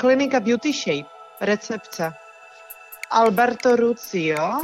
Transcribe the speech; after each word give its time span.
Klinika 0.00 0.40
Beauty 0.40 0.72
Shape, 0.72 1.08
recepce. 1.40 2.12
Alberto 3.10 3.76
Rucio. 3.76 4.60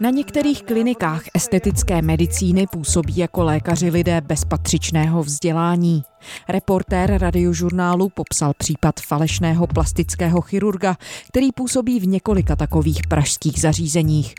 Na 0.00 0.10
některých 0.10 0.62
klinikách 0.62 1.22
estetické 1.34 2.02
medicíny 2.02 2.66
působí 2.66 3.16
jako 3.16 3.44
lékaři 3.44 3.90
lidé 3.90 4.20
bez 4.20 4.44
patřičného 4.44 5.22
vzdělání. 5.22 6.02
Reportér 6.48 7.20
radiožurnálu 7.20 8.08
popsal 8.08 8.52
případ 8.58 9.00
falešného 9.00 9.66
plastického 9.66 10.40
chirurga, 10.40 10.96
který 11.28 11.52
působí 11.52 12.00
v 12.00 12.06
několika 12.06 12.56
takových 12.56 13.06
pražských 13.08 13.60
zařízeních. 13.60 14.34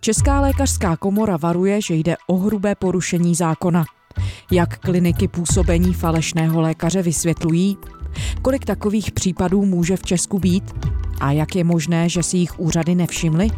Česká 0.00 0.40
lékařská 0.40 0.96
komora 0.96 1.36
varuje, 1.36 1.80
že 1.82 1.94
jde 1.94 2.16
o 2.26 2.36
hrubé 2.36 2.74
porušení 2.74 3.34
zákona. 3.34 3.84
Jak 4.50 4.78
kliniky 4.78 5.28
působení 5.28 5.94
falešného 5.94 6.60
lékaře 6.60 7.02
vysvětlují? 7.02 7.76
Kolik 8.42 8.64
takových 8.64 9.12
případů 9.12 9.64
může 9.64 9.96
v 9.96 10.02
Česku 10.02 10.38
být? 10.38 10.74
A 11.20 11.32
jak 11.32 11.56
je 11.56 11.64
možné, 11.64 12.08
že 12.08 12.22
si 12.22 12.36
jich 12.36 12.60
úřady 12.60 12.94
nevšimly? 12.94 13.48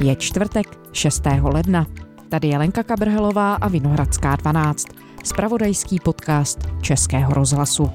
Je 0.00 0.16
čtvrtek 0.16 0.66
6. 0.92 1.22
ledna. 1.42 1.86
Tady 2.28 2.48
je 2.48 2.58
Lenka 2.58 2.82
Kabrhelová 2.82 3.54
a 3.54 3.68
Vinohradská 3.68 4.36
12. 4.36 4.86
Spravodajský 5.24 6.00
podcast 6.00 6.58
Českého 6.82 7.34
rozhlasu. 7.34 7.90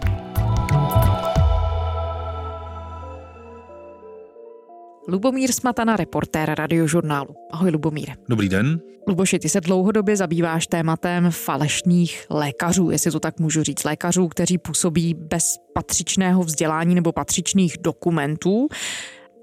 Lubomír 5.13 5.52
Smatana, 5.52 5.95
reportér 5.95 6.55
radiožurnálu. 6.58 7.35
Ahoj 7.52 7.72
Lubomíre. 7.72 8.13
Dobrý 8.30 8.49
den. 8.49 8.80
Luboši, 9.08 9.39
ty 9.39 9.49
se 9.49 9.62
dlouhodobě 9.62 10.17
zabýváš 10.17 10.67
tématem 10.67 11.31
falešných 11.31 12.25
lékařů, 12.30 12.92
jestli 12.92 13.11
to 13.11 13.19
tak 13.19 13.39
můžu 13.39 13.64
říct, 13.64 13.84
lékařů, 13.84 14.28
kteří 14.28 14.58
působí 14.58 15.14
bez 15.14 15.56
patřičného 15.73 16.44
vzdělání 16.44 16.95
nebo 16.95 17.11
patřičných 17.11 17.78
dokumentů 17.81 18.67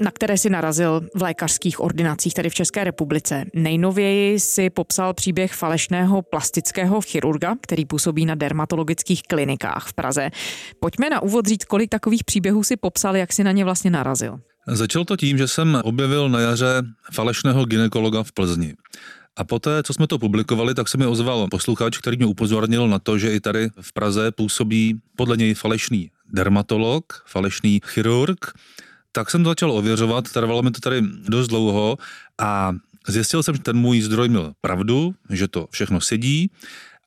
na 0.00 0.10
které 0.10 0.38
si 0.38 0.50
narazil 0.50 1.00
v 1.14 1.22
lékařských 1.22 1.80
ordinacích 1.80 2.34
tady 2.34 2.50
v 2.50 2.54
České 2.54 2.84
republice. 2.84 3.44
Nejnověji 3.54 4.41
si 4.41 4.70
popsal 4.70 5.14
příběh 5.14 5.52
falešného 5.52 6.22
plastického 6.22 7.00
chirurga, 7.00 7.56
který 7.60 7.84
působí 7.84 8.26
na 8.26 8.34
dermatologických 8.34 9.22
klinikách 9.22 9.88
v 9.88 9.92
Praze. 9.92 10.30
Pojďme 10.80 11.10
na 11.10 11.22
úvod 11.22 11.46
říct, 11.46 11.64
kolik 11.64 11.91
takových 11.91 12.24
příběhů 12.24 12.62
si 12.64 12.76
popsal, 12.76 13.16
jak 13.16 13.32
si 13.32 13.44
na 13.44 13.52
ně 13.52 13.64
vlastně 13.64 13.91
narazil. 13.91 14.41
Začal 14.70 15.04
to 15.04 15.16
tím, 15.16 15.38
že 15.38 15.48
jsem 15.48 15.80
objevil 15.84 16.28
na 16.28 16.40
jaře 16.40 16.82
falešného 17.12 17.64
ginekologa 17.64 18.22
v 18.22 18.32
Plzni. 18.32 18.74
A 19.36 19.44
poté, 19.44 19.82
co 19.82 19.92
jsme 19.92 20.06
to 20.06 20.18
publikovali, 20.18 20.74
tak 20.74 20.88
se 20.88 20.98
mi 20.98 21.06
ozval 21.06 21.48
posluchač, 21.50 21.98
který 21.98 22.16
mě 22.16 22.26
upozornil 22.26 22.88
na 22.88 22.98
to, 22.98 23.18
že 23.18 23.34
i 23.34 23.41
tady 23.41 23.70
v 23.80 23.92
Praze 23.92 24.30
působí 24.30 25.00
podle 25.16 25.36
něj 25.36 25.54
falešný 25.54 26.10
dermatolog, 26.32 27.24
falešný 27.26 27.80
chirurg, 27.84 28.52
tak 29.12 29.30
jsem 29.30 29.44
to 29.44 29.50
začal 29.50 29.72
ověřovat, 29.72 30.32
trvalo 30.32 30.62
mi 30.62 30.70
to 30.70 30.80
tady 30.80 31.02
dost 31.28 31.48
dlouho 31.48 31.98
a 32.38 32.72
zjistil 33.08 33.42
jsem, 33.42 33.54
že 33.54 33.62
ten 33.62 33.76
můj 33.76 34.00
zdroj 34.00 34.28
měl 34.28 34.52
pravdu, 34.60 35.14
že 35.30 35.48
to 35.48 35.68
všechno 35.70 36.00
sedí, 36.00 36.50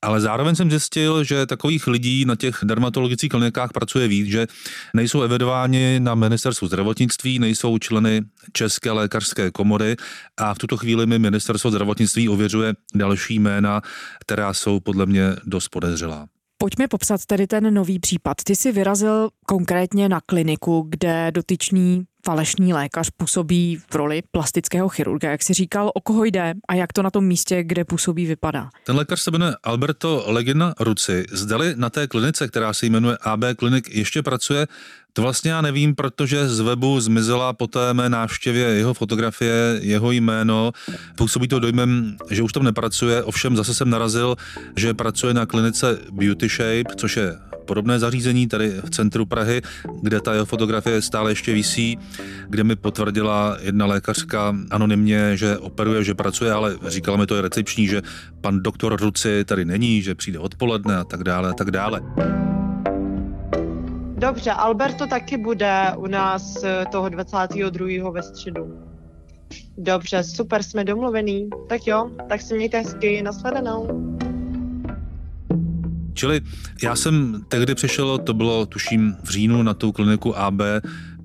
ale 0.04 0.22
zároveň 0.22 0.56
jsem 0.56 0.70
zjistil, 0.70 1.24
že 1.24 1.46
takových 1.46 1.88
lidí 1.88 2.26
na 2.26 2.36
těch 2.36 2.60
dermatologických 2.64 3.30
klinikách 3.30 3.72
pracuje 3.72 4.08
víc, 4.08 4.28
že 4.28 4.48
nejsou 4.94 5.22
evidováni 5.22 6.00
na 6.00 6.16
ministerstvu 6.16 6.68
zdravotnictví, 6.68 7.40
nejsou 7.40 7.78
členy 7.78 8.22
České 8.54 8.92
lékařské 8.92 9.52
komory 9.52 9.96
a 10.38 10.54
v 10.54 10.58
tuto 10.58 10.78
chvíli 10.78 11.06
mi 11.06 11.20
ministerstvo 11.20 11.72
zdravotnictví 11.72 12.30
ověřuje 12.30 12.74
další 12.96 13.40
jména, 13.40 13.82
která 14.20 14.54
jsou 14.54 14.80
podle 14.80 15.06
mě 15.06 15.36
dost 15.46 15.70
podezřelá. 15.70 16.28
Pojďme 16.58 16.88
popsat 16.88 17.26
tedy 17.26 17.48
ten 17.48 17.74
nový 17.74 18.00
případ. 18.00 18.38
Ty 18.44 18.56
jsi 18.56 18.72
vyrazil 18.72 19.30
konkrétně 19.46 20.10
na 20.10 20.22
kliniku, 20.22 20.86
kde 20.90 21.32
dotyčný 21.32 22.06
falešný 22.26 22.74
lékař 22.74 23.10
působí 23.18 23.82
v 23.92 23.96
roli 23.96 24.22
plastického 24.32 24.90
chirurga. 24.90 25.32
Jak 25.32 25.44
si 25.44 25.54
říkal, 25.54 25.92
o 25.96 26.02
koho 26.02 26.26
jde 26.26 26.54
a 26.68 26.74
jak 26.74 26.94
to 26.94 27.04
na 27.04 27.12
tom 27.12 27.26
místě, 27.26 27.64
kde 27.64 27.86
působí, 27.86 28.26
vypadá? 28.26 28.70
Ten 28.84 28.96
lékař 28.96 29.22
se 29.22 29.32
jmenuje 29.32 29.56
Alberto 29.64 30.24
Legina 30.28 30.74
Ruci. 30.80 31.26
Zdali 31.32 31.74
na 31.78 31.90
té 31.90 32.08
klinice, 32.08 32.48
která 32.48 32.74
se 32.74 32.86
jmenuje 32.86 33.18
AB 33.22 33.44
Klinik, 33.58 33.96
ještě 33.96 34.24
pracuje, 34.24 34.68
to 35.14 35.22
vlastně 35.22 35.52
já 35.52 35.62
nevím, 35.62 35.96
protože 35.96 36.50
z 36.50 36.60
webu 36.60 37.00
zmizela 37.00 37.54
po 37.54 37.68
té 37.68 37.94
mé 37.94 38.10
návštěvě 38.10 38.66
jeho 38.66 38.94
fotografie, 38.94 39.80
jeho 39.82 40.12
jméno. 40.12 40.72
Působí 41.16 41.48
to 41.48 41.60
dojmem, 41.60 42.18
že 42.30 42.44
už 42.44 42.54
tam 42.54 42.64
nepracuje, 42.64 43.24
ovšem 43.24 43.56
zase 43.56 43.74
jsem 43.74 43.90
narazil, 43.90 44.36
že 44.76 44.94
pracuje 44.94 45.34
na 45.34 45.46
klinice 45.46 46.00
Beauty 46.12 46.50
Shape, 46.50 46.96
což 46.96 47.18
je 47.18 47.40
podobné 47.66 48.00
zařízení 48.00 48.48
tady 48.48 48.70
v 48.70 48.90
centru 48.90 49.26
Prahy, 49.26 49.62
kde 50.02 50.22
ta 50.22 50.34
jeho 50.34 50.46
fotografie 50.46 51.02
stále 51.02 51.32
ještě 51.32 51.54
visí, 51.54 51.98
kde 52.50 52.64
mi 52.64 52.76
potvrdila 52.76 53.58
jedna 53.62 53.86
lékařka 53.86 54.56
anonymně, 54.72 55.38
že 55.38 55.58
operuje, 55.58 56.04
že 56.04 56.16
pracuje, 56.16 56.52
ale 56.52 56.78
říkala 56.88 57.18
mi 57.18 57.26
to 57.26 57.36
je 57.36 57.42
recepční, 57.42 57.88
že 57.88 58.02
pan 58.42 58.60
doktor 58.64 59.02
Ruci 59.02 59.46
tady 59.46 59.66
není, 59.66 60.02
že 60.02 60.16
přijde 60.16 60.40
odpoledne 60.40 60.98
a 60.98 61.04
tak 61.04 61.24
dále 61.24 61.50
a 61.50 61.54
tak 61.54 61.72
dále. 61.72 62.02
Dobře, 64.18 64.52
Alberto 64.52 65.08
taky 65.08 65.38
bude 65.38 65.92
u 65.98 66.08
nás 66.08 66.64
eh, 66.64 66.86
toho 66.92 67.10
22. 67.10 68.12
ve 68.12 68.24
středu. 68.24 68.80
Dobře, 69.78 70.24
super, 70.24 70.64
jsme 70.64 70.84
domluvený. 70.84 71.50
Tak 71.70 71.88
jo, 71.88 72.12
tak 72.30 72.42
si 72.42 72.56
mějte 72.56 72.78
hezky, 72.78 73.22
nashledanou. 73.22 73.88
Čili 76.14 76.42
já 76.84 76.96
jsem 76.96 77.44
tehdy 77.48 77.76
přišel, 77.76 78.18
to 78.18 78.34
bylo 78.34 78.66
tuším 78.66 79.16
v 79.24 79.30
říjnu 79.30 79.64
na 79.64 79.74
tu 79.74 79.92
kliniku 79.92 80.38
AB, 80.38 80.62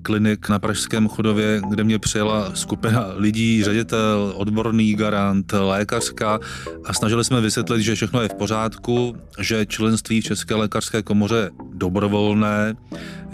klinik 0.01 0.49
na 0.49 0.59
Pražském 0.59 1.07
chodově, 1.07 1.61
kde 1.69 1.83
mě 1.83 1.99
přijela 1.99 2.55
skupina 2.55 3.05
lidí, 3.15 3.63
ředitel, 3.63 4.33
odborný 4.35 4.95
garant, 4.95 5.51
lékařka 5.51 6.39
a 6.85 6.93
snažili 6.93 7.23
jsme 7.23 7.41
vysvětlit, 7.41 7.81
že 7.81 7.95
všechno 7.95 8.21
je 8.21 8.29
v 8.29 8.33
pořádku, 8.33 9.15
že 9.39 9.65
členství 9.65 10.21
v 10.21 10.23
České 10.23 10.55
lékařské 10.55 11.01
komoře 11.03 11.35
je 11.35 11.51
dobrovolné, 11.73 12.75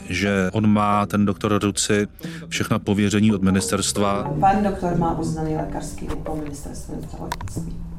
že 0.10 0.50
on 0.54 0.68
má, 0.68 1.06
ten 1.06 1.26
doktor 1.26 1.60
Ruci, 1.64 2.08
všechna 2.48 2.80
pověření 2.80 3.32
od 3.32 3.42
ministerstva. 3.42 4.34
Pan 4.40 4.64
doktor 4.64 4.98
má 4.98 5.20
uznaný 5.20 5.56
lékařský 5.56 6.08
diplom 6.08 6.40
ministerstvem 6.40 7.02
zdravotnictví. 7.02 7.95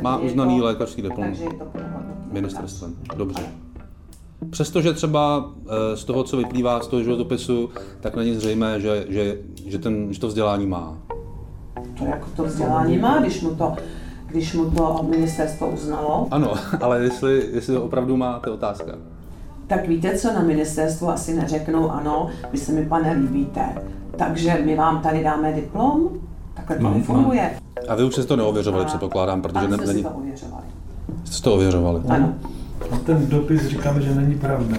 Má 0.00 0.16
uznaný 0.16 0.58
to, 0.58 0.64
lékařský 0.64 1.02
diplom. 1.02 1.26
Takže 1.26 1.44
je 1.44 1.50
to 1.50 1.64
ministerstvem. 2.32 2.94
Dobře. 3.16 3.42
Přestože 4.50 4.92
třeba 4.92 5.50
eh, 5.68 5.96
z 5.96 6.04
toho, 6.04 6.24
co 6.24 6.36
vyplývá 6.36 6.80
z 6.80 6.86
toho 6.86 7.02
životopisu, 7.02 7.70
tak 8.00 8.16
není 8.16 8.34
zřejmé, 8.34 8.80
že, 8.80 9.04
že, 9.08 9.38
že, 9.66 9.78
ten, 9.78 10.12
že 10.12 10.20
to 10.20 10.28
vzdělání 10.28 10.66
má. 10.66 10.98
To 11.98 12.04
jako 12.04 12.26
to 12.36 12.44
vzdělání 12.44 12.98
má, 12.98 13.18
když 13.18 13.42
mu 13.42 13.54
to, 13.54 13.76
když 14.26 14.54
mu 14.54 14.70
to 14.70 15.06
ministerstvo 15.10 15.70
uznalo. 15.70 16.28
Ano, 16.30 16.54
ale 16.80 17.02
jestli, 17.02 17.50
jestli 17.52 17.74
to 17.74 17.84
opravdu 17.84 18.16
má, 18.16 18.38
to 18.38 18.50
je 18.50 18.54
otázka. 18.54 18.92
Tak 19.66 19.88
víte 19.88 20.18
co, 20.18 20.32
na 20.32 20.42
ministerstvu 20.42 21.08
asi 21.08 21.34
neřeknou 21.34 21.90
ano, 21.90 22.30
vy 22.52 22.58
se 22.58 22.72
mi 22.72 22.86
pane 22.86 23.12
líbíte, 23.12 23.82
takže 24.18 24.62
my 24.64 24.76
vám 24.76 25.02
tady 25.02 25.24
dáme 25.24 25.52
diplom, 25.52 26.08
takhle 26.56 26.76
to 26.76 26.90
nefunguje. 26.90 27.50
A 27.88 27.94
vy 27.94 28.04
už 28.04 28.14
jste 28.14 28.24
to 28.24 28.36
neověřovali, 28.36 28.84
a, 28.84 28.86
předpokládám, 28.86 29.42
protože 29.42 29.68
ne, 29.68 29.76
není... 29.76 30.02
to 30.02 30.10
ověřovali. 30.10 30.64
Jste 31.24 31.44
to 31.44 31.54
ověřovali? 31.54 32.00
Ano. 32.08 32.34
A 32.90 32.96
ten 32.96 33.26
dopis 33.28 33.66
říkáme, 33.66 34.00
že 34.00 34.14
není 34.14 34.34
pravda. 34.34 34.76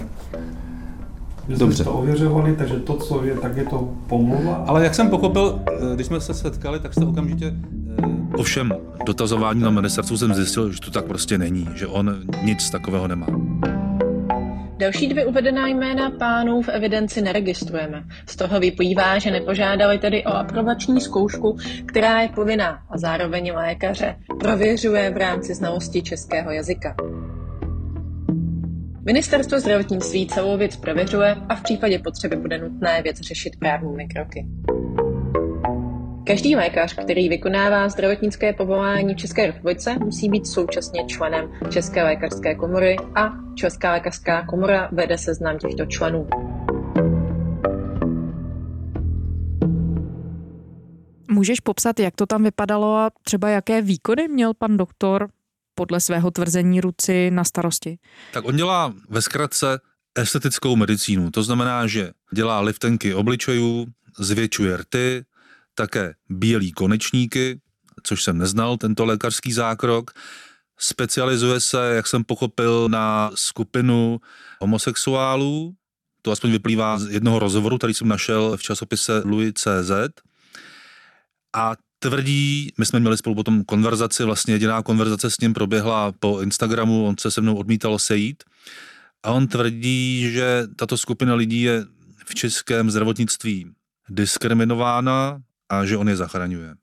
Že 1.48 1.56
Dobře. 1.56 1.76
jsme 1.76 1.84
to 1.84 1.92
ověřovali, 1.92 2.56
takže 2.56 2.74
to, 2.74 2.94
co 2.94 3.24
je, 3.24 3.34
tak 3.34 3.56
je 3.56 3.64
to 3.64 3.88
pomluva. 4.06 4.64
Ale 4.66 4.84
jak 4.84 4.94
jsem 4.94 5.10
pochopil, 5.10 5.60
eh, 5.66 5.94
když 5.94 6.06
jsme 6.06 6.20
se 6.20 6.34
setkali, 6.34 6.80
tak 6.80 6.94
jste 6.94 7.04
okamžitě... 7.04 7.54
Eh, 7.98 8.36
Ovšem, 8.36 8.72
dotazování 9.06 9.60
na 9.60 9.70
ministerstvu 9.70 10.16
jsem 10.16 10.34
zjistil, 10.34 10.72
že 10.72 10.80
to 10.80 10.90
tak 10.90 11.04
prostě 11.04 11.38
není, 11.38 11.68
že 11.74 11.86
on 11.86 12.16
nic 12.44 12.70
takového 12.70 13.08
nemá. 13.08 13.26
Další 14.78 15.08
dvě 15.08 15.26
uvedená 15.26 15.66
jména 15.66 16.10
pánů 16.10 16.62
v 16.62 16.68
evidenci 16.68 17.22
neregistrujeme. 17.22 18.04
Z 18.26 18.36
toho 18.36 18.60
vyplývá, 18.60 19.18
že 19.18 19.30
nepožádali 19.30 19.98
tedy 19.98 20.24
o 20.24 20.28
aprobační 20.28 21.00
zkoušku, 21.00 21.56
která 21.86 22.20
je 22.20 22.28
povinná 22.28 22.82
a 22.90 22.98
zároveň 22.98 23.52
lékaře 23.52 24.16
prověřuje 24.40 25.10
v 25.10 25.16
rámci 25.16 25.54
znalosti 25.54 26.02
českého 26.02 26.50
jazyka. 26.50 26.96
Ministerstvo 29.04 29.60
zdravotnictví 29.60 30.26
celou 30.26 30.56
věc 30.58 30.76
prověřuje 30.76 31.36
a 31.48 31.54
v 31.54 31.62
případě 31.62 31.98
potřeby 31.98 32.36
bude 32.36 32.58
nutné 32.58 33.02
věc 33.02 33.20
řešit 33.20 33.56
právními 33.58 34.08
kroky. 34.08 34.46
Každý 36.28 36.56
lékař, 36.56 36.94
který 36.94 37.28
vykonává 37.28 37.88
zdravotnické 37.88 38.52
povolání 38.52 39.14
v 39.14 39.16
České 39.16 39.46
republice, 39.46 39.96
musí 39.98 40.28
být 40.28 40.46
současně 40.46 41.04
členem 41.06 41.52
České 41.70 42.02
lékařské 42.02 42.54
komory 42.54 42.96
a 43.14 43.32
Česká 43.54 43.92
lékařská 43.92 44.46
komora 44.46 44.88
vede 44.92 45.18
seznam 45.18 45.58
těchto 45.58 45.86
členů. 45.86 46.28
Můžeš 51.30 51.60
popsat, 51.60 52.00
jak 52.00 52.16
to 52.16 52.26
tam 52.26 52.42
vypadalo 52.42 52.96
a 52.96 53.10
třeba 53.22 53.48
jaké 53.48 53.82
výkony 53.82 54.28
měl 54.28 54.54
pan 54.54 54.76
doktor 54.76 55.28
podle 55.74 56.00
svého 56.00 56.30
tvrzení 56.30 56.80
ruci 56.80 57.30
na 57.30 57.44
starosti? 57.44 57.98
Tak 58.32 58.44
on 58.44 58.56
dělá 58.56 58.94
ve 59.08 59.22
zkratce 59.22 59.80
estetickou 60.18 60.76
medicínu. 60.76 61.30
To 61.30 61.42
znamená, 61.42 61.86
že 61.86 62.10
dělá 62.34 62.60
liftenky 62.60 63.14
obličejů, 63.14 63.86
zvětšuje 64.18 64.76
rty, 64.76 65.24
také 65.78 66.14
bílý 66.28 66.72
konečníky, 66.72 67.60
což 68.02 68.22
jsem 68.22 68.38
neznal, 68.38 68.76
tento 68.76 69.04
lékařský 69.04 69.52
zákrok. 69.52 70.10
Specializuje 70.78 71.60
se, 71.60 71.94
jak 71.94 72.06
jsem 72.06 72.24
pochopil, 72.24 72.88
na 72.88 73.30
skupinu 73.34 74.20
homosexuálů, 74.60 75.74
to 76.22 76.32
aspoň 76.32 76.50
vyplývá 76.50 76.98
z 76.98 77.10
jednoho 77.10 77.38
rozhovoru, 77.38 77.78
který 77.78 77.94
jsem 77.94 78.08
našel 78.08 78.56
v 78.56 78.62
časopise 78.62 79.22
Louis.cz. 79.24 79.90
A 81.56 81.72
tvrdí, 81.98 82.72
my 82.78 82.86
jsme 82.86 83.00
měli 83.00 83.16
spolu 83.16 83.34
potom 83.34 83.64
konverzaci, 83.64 84.24
vlastně 84.24 84.54
jediná 84.54 84.82
konverzace 84.82 85.30
s 85.30 85.40
ním 85.40 85.54
proběhla 85.54 86.12
po 86.12 86.40
Instagramu, 86.40 87.06
on 87.06 87.14
se 87.20 87.30
se 87.30 87.40
mnou 87.40 87.56
odmítal 87.56 87.98
sejít. 87.98 88.44
A 89.22 89.30
on 89.30 89.46
tvrdí, 89.46 90.32
že 90.32 90.66
tato 90.76 90.96
skupina 90.98 91.34
lidí 91.34 91.62
je 91.62 91.84
v 92.24 92.34
českém 92.34 92.90
zdravotnictví 92.90 93.72
diskriminována 94.08 95.42
a 95.68 95.84
že 95.84 95.96
on 95.96 96.08
je 96.08 96.16
zachraňuje. 96.16 96.74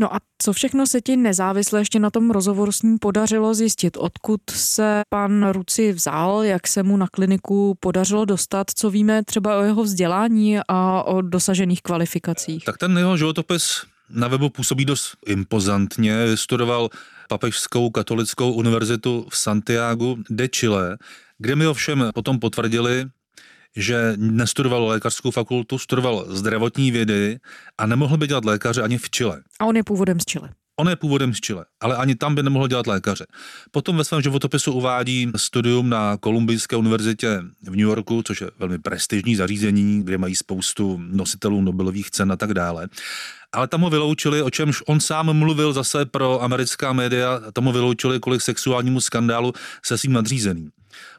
No 0.00 0.14
a 0.14 0.20
co 0.42 0.52
všechno 0.52 0.86
se 0.86 1.00
ti 1.00 1.16
nezávisle 1.16 1.80
ještě 1.80 1.98
na 1.98 2.10
tom 2.10 2.30
rozhovoru 2.30 2.72
s 2.72 2.82
ním 2.82 2.98
podařilo 2.98 3.54
zjistit? 3.54 3.96
Odkud 3.96 4.40
se 4.50 5.02
pan 5.08 5.50
Ruci 5.50 5.92
vzal, 5.92 6.44
jak 6.44 6.68
se 6.68 6.82
mu 6.82 6.96
na 6.96 7.06
kliniku 7.08 7.76
podařilo 7.80 8.24
dostat, 8.24 8.66
co 8.74 8.90
víme 8.90 9.24
třeba 9.24 9.58
o 9.58 9.62
jeho 9.62 9.82
vzdělání 9.82 10.58
a 10.68 11.02
o 11.02 11.22
dosažených 11.22 11.82
kvalifikacích? 11.82 12.64
Tak 12.64 12.78
ten 12.78 12.98
jeho 12.98 13.16
životopis 13.16 13.82
na 14.10 14.28
webu 14.28 14.48
působí 14.48 14.84
dost 14.84 15.16
impozantně. 15.26 16.36
Studoval 16.36 16.88
Papežskou 17.28 17.90
katolickou 17.90 18.52
univerzitu 18.52 19.26
v 19.30 19.36
Santiago 19.36 20.16
de 20.30 20.48
Chile, 20.48 20.98
kde 21.38 21.56
mi 21.56 21.66
ovšem 21.66 22.10
potom 22.14 22.38
potvrdili, 22.38 23.06
že 23.78 24.12
nestudoval 24.16 24.86
lékařskou 24.86 25.30
fakultu, 25.30 25.78
studoval 25.78 26.26
zdravotní 26.28 26.90
vědy 26.90 27.38
a 27.78 27.86
nemohl 27.86 28.16
by 28.16 28.26
dělat 28.26 28.44
lékaře 28.44 28.82
ani 28.82 28.98
v 28.98 29.10
Chile. 29.10 29.42
A 29.60 29.64
on 29.64 29.76
je 29.76 29.84
původem 29.84 30.20
z 30.20 30.24
Chile. 30.24 30.50
On 30.80 30.88
je 30.88 30.96
původem 30.96 31.34
z 31.34 31.40
Chile, 31.40 31.64
ale 31.80 31.96
ani 31.96 32.14
tam 32.14 32.34
by 32.34 32.42
nemohl 32.42 32.68
dělat 32.68 32.86
lékaře. 32.86 33.26
Potom 33.70 33.96
ve 33.96 34.04
svém 34.04 34.22
životopisu 34.22 34.72
uvádí 34.72 35.32
studium 35.36 35.88
na 35.88 36.16
Kolumbijské 36.16 36.76
univerzitě 36.76 37.42
v 37.62 37.70
New 37.70 37.78
Yorku, 37.78 38.22
což 38.22 38.40
je 38.40 38.50
velmi 38.58 38.78
prestižní 38.78 39.36
zařízení, 39.36 40.02
kde 40.04 40.18
mají 40.18 40.36
spoustu 40.36 41.00
nositelů 41.10 41.60
Nobelových 41.62 42.10
cen 42.10 42.32
a 42.32 42.36
tak 42.36 42.54
dále. 42.54 42.88
Ale 43.52 43.68
tam 43.68 43.80
ho 43.80 43.90
vyloučili, 43.90 44.42
o 44.42 44.50
čemž 44.50 44.82
on 44.86 45.00
sám 45.00 45.32
mluvil 45.32 45.72
zase 45.72 46.04
pro 46.04 46.42
americká 46.42 46.92
média, 46.92 47.40
tam 47.52 47.64
ho 47.64 47.72
vyloučili 47.72 48.20
kvůli 48.20 48.40
sexuálnímu 48.40 49.00
skandálu 49.00 49.52
se 49.82 49.98
svým 49.98 50.12
nadřízeným 50.12 50.70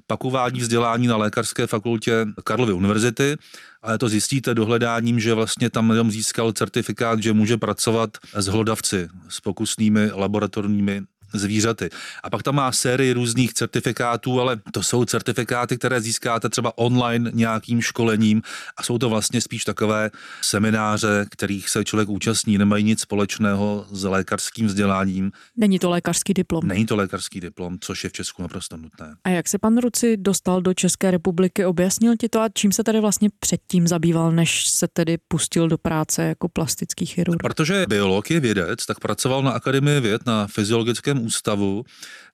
pak 0.10 0.26
uvádí 0.26 0.60
vzdělání 0.60 1.08
na 1.08 1.18
lékařské 1.18 1.68
fakultě 1.68 2.26
Karlovy 2.44 2.74
univerzity, 2.74 3.38
ale 3.82 3.98
to 3.98 4.10
zjistíte 4.10 4.54
dohledáním, 4.54 5.20
že 5.20 5.34
vlastně 5.34 5.70
tam 5.70 5.90
jenom 5.90 6.12
získal 6.12 6.52
certifikát, 6.52 7.24
že 7.24 7.34
může 7.34 7.58
pracovat 7.58 8.18
s 8.34 8.46
hlodavci, 8.46 9.10
s 9.30 9.42
pokusnými 9.42 10.12
laboratorními 10.14 11.02
zvířaty. 11.34 11.90
A 12.24 12.30
pak 12.30 12.44
tam 12.44 12.56
má 12.56 12.72
sérii 12.72 13.14
různých 13.14 13.54
certifikátů, 13.54 14.42
ale 14.42 14.60
to 14.72 14.84
jsou 14.84 15.06
certifikáty, 15.06 15.78
které 15.78 16.02
získáte 16.02 16.50
třeba 16.50 16.78
online 16.78 17.32
nějakým 17.34 17.82
školením 17.82 18.42
a 18.78 18.84
jsou 18.84 18.98
to 18.98 19.10
vlastně 19.10 19.42
spíš 19.42 19.64
takové 19.64 20.12
semináře, 20.42 21.26
kterých 21.32 21.70
se 21.70 21.86
člověk 21.86 22.10
účastní, 22.10 22.58
nemají 22.58 22.84
nic 22.84 23.02
společného 23.02 23.86
s 23.92 24.04
lékařským 24.04 24.68
vzděláním. 24.68 25.32
Není 25.58 25.80
to 25.80 25.90
lékařský 25.90 26.34
diplom. 26.34 26.68
Není 26.68 26.86
to 26.86 26.96
lékařský 26.96 27.40
diplom, 27.40 27.78
což 27.80 28.04
je 28.04 28.10
v 28.10 28.14
Česku 28.14 28.42
naprosto 28.42 28.78
nutné. 28.78 29.16
A 29.24 29.30
jak 29.30 29.48
se 29.48 29.58
pan 29.58 29.78
Ruci 29.78 30.18
dostal 30.18 30.62
do 30.62 30.74
České 30.74 31.12
republiky, 31.12 31.66
objasnil 31.66 32.16
ti 32.20 32.30
to 32.30 32.42
a 32.42 32.50
čím 32.54 32.72
se 32.72 32.84
tady 32.84 33.00
vlastně 33.00 33.30
předtím 33.40 33.88
zabýval, 33.88 34.32
než 34.32 34.68
se 34.68 34.88
tedy 34.94 35.18
pustil 35.28 35.68
do 35.68 35.78
práce 35.78 36.24
jako 36.24 36.50
plastický 36.50 37.06
chirurg? 37.06 37.44
Protože 37.44 37.86
biolog 37.90 38.32
je 38.32 38.40
vědec, 38.40 38.86
tak 38.86 39.00
pracoval 39.00 39.44
na 39.44 39.52
Akademii 39.52 40.00
věd 40.02 40.26
na 40.26 40.48
fyziologickém 40.48 41.19
ústavu, 41.20 41.84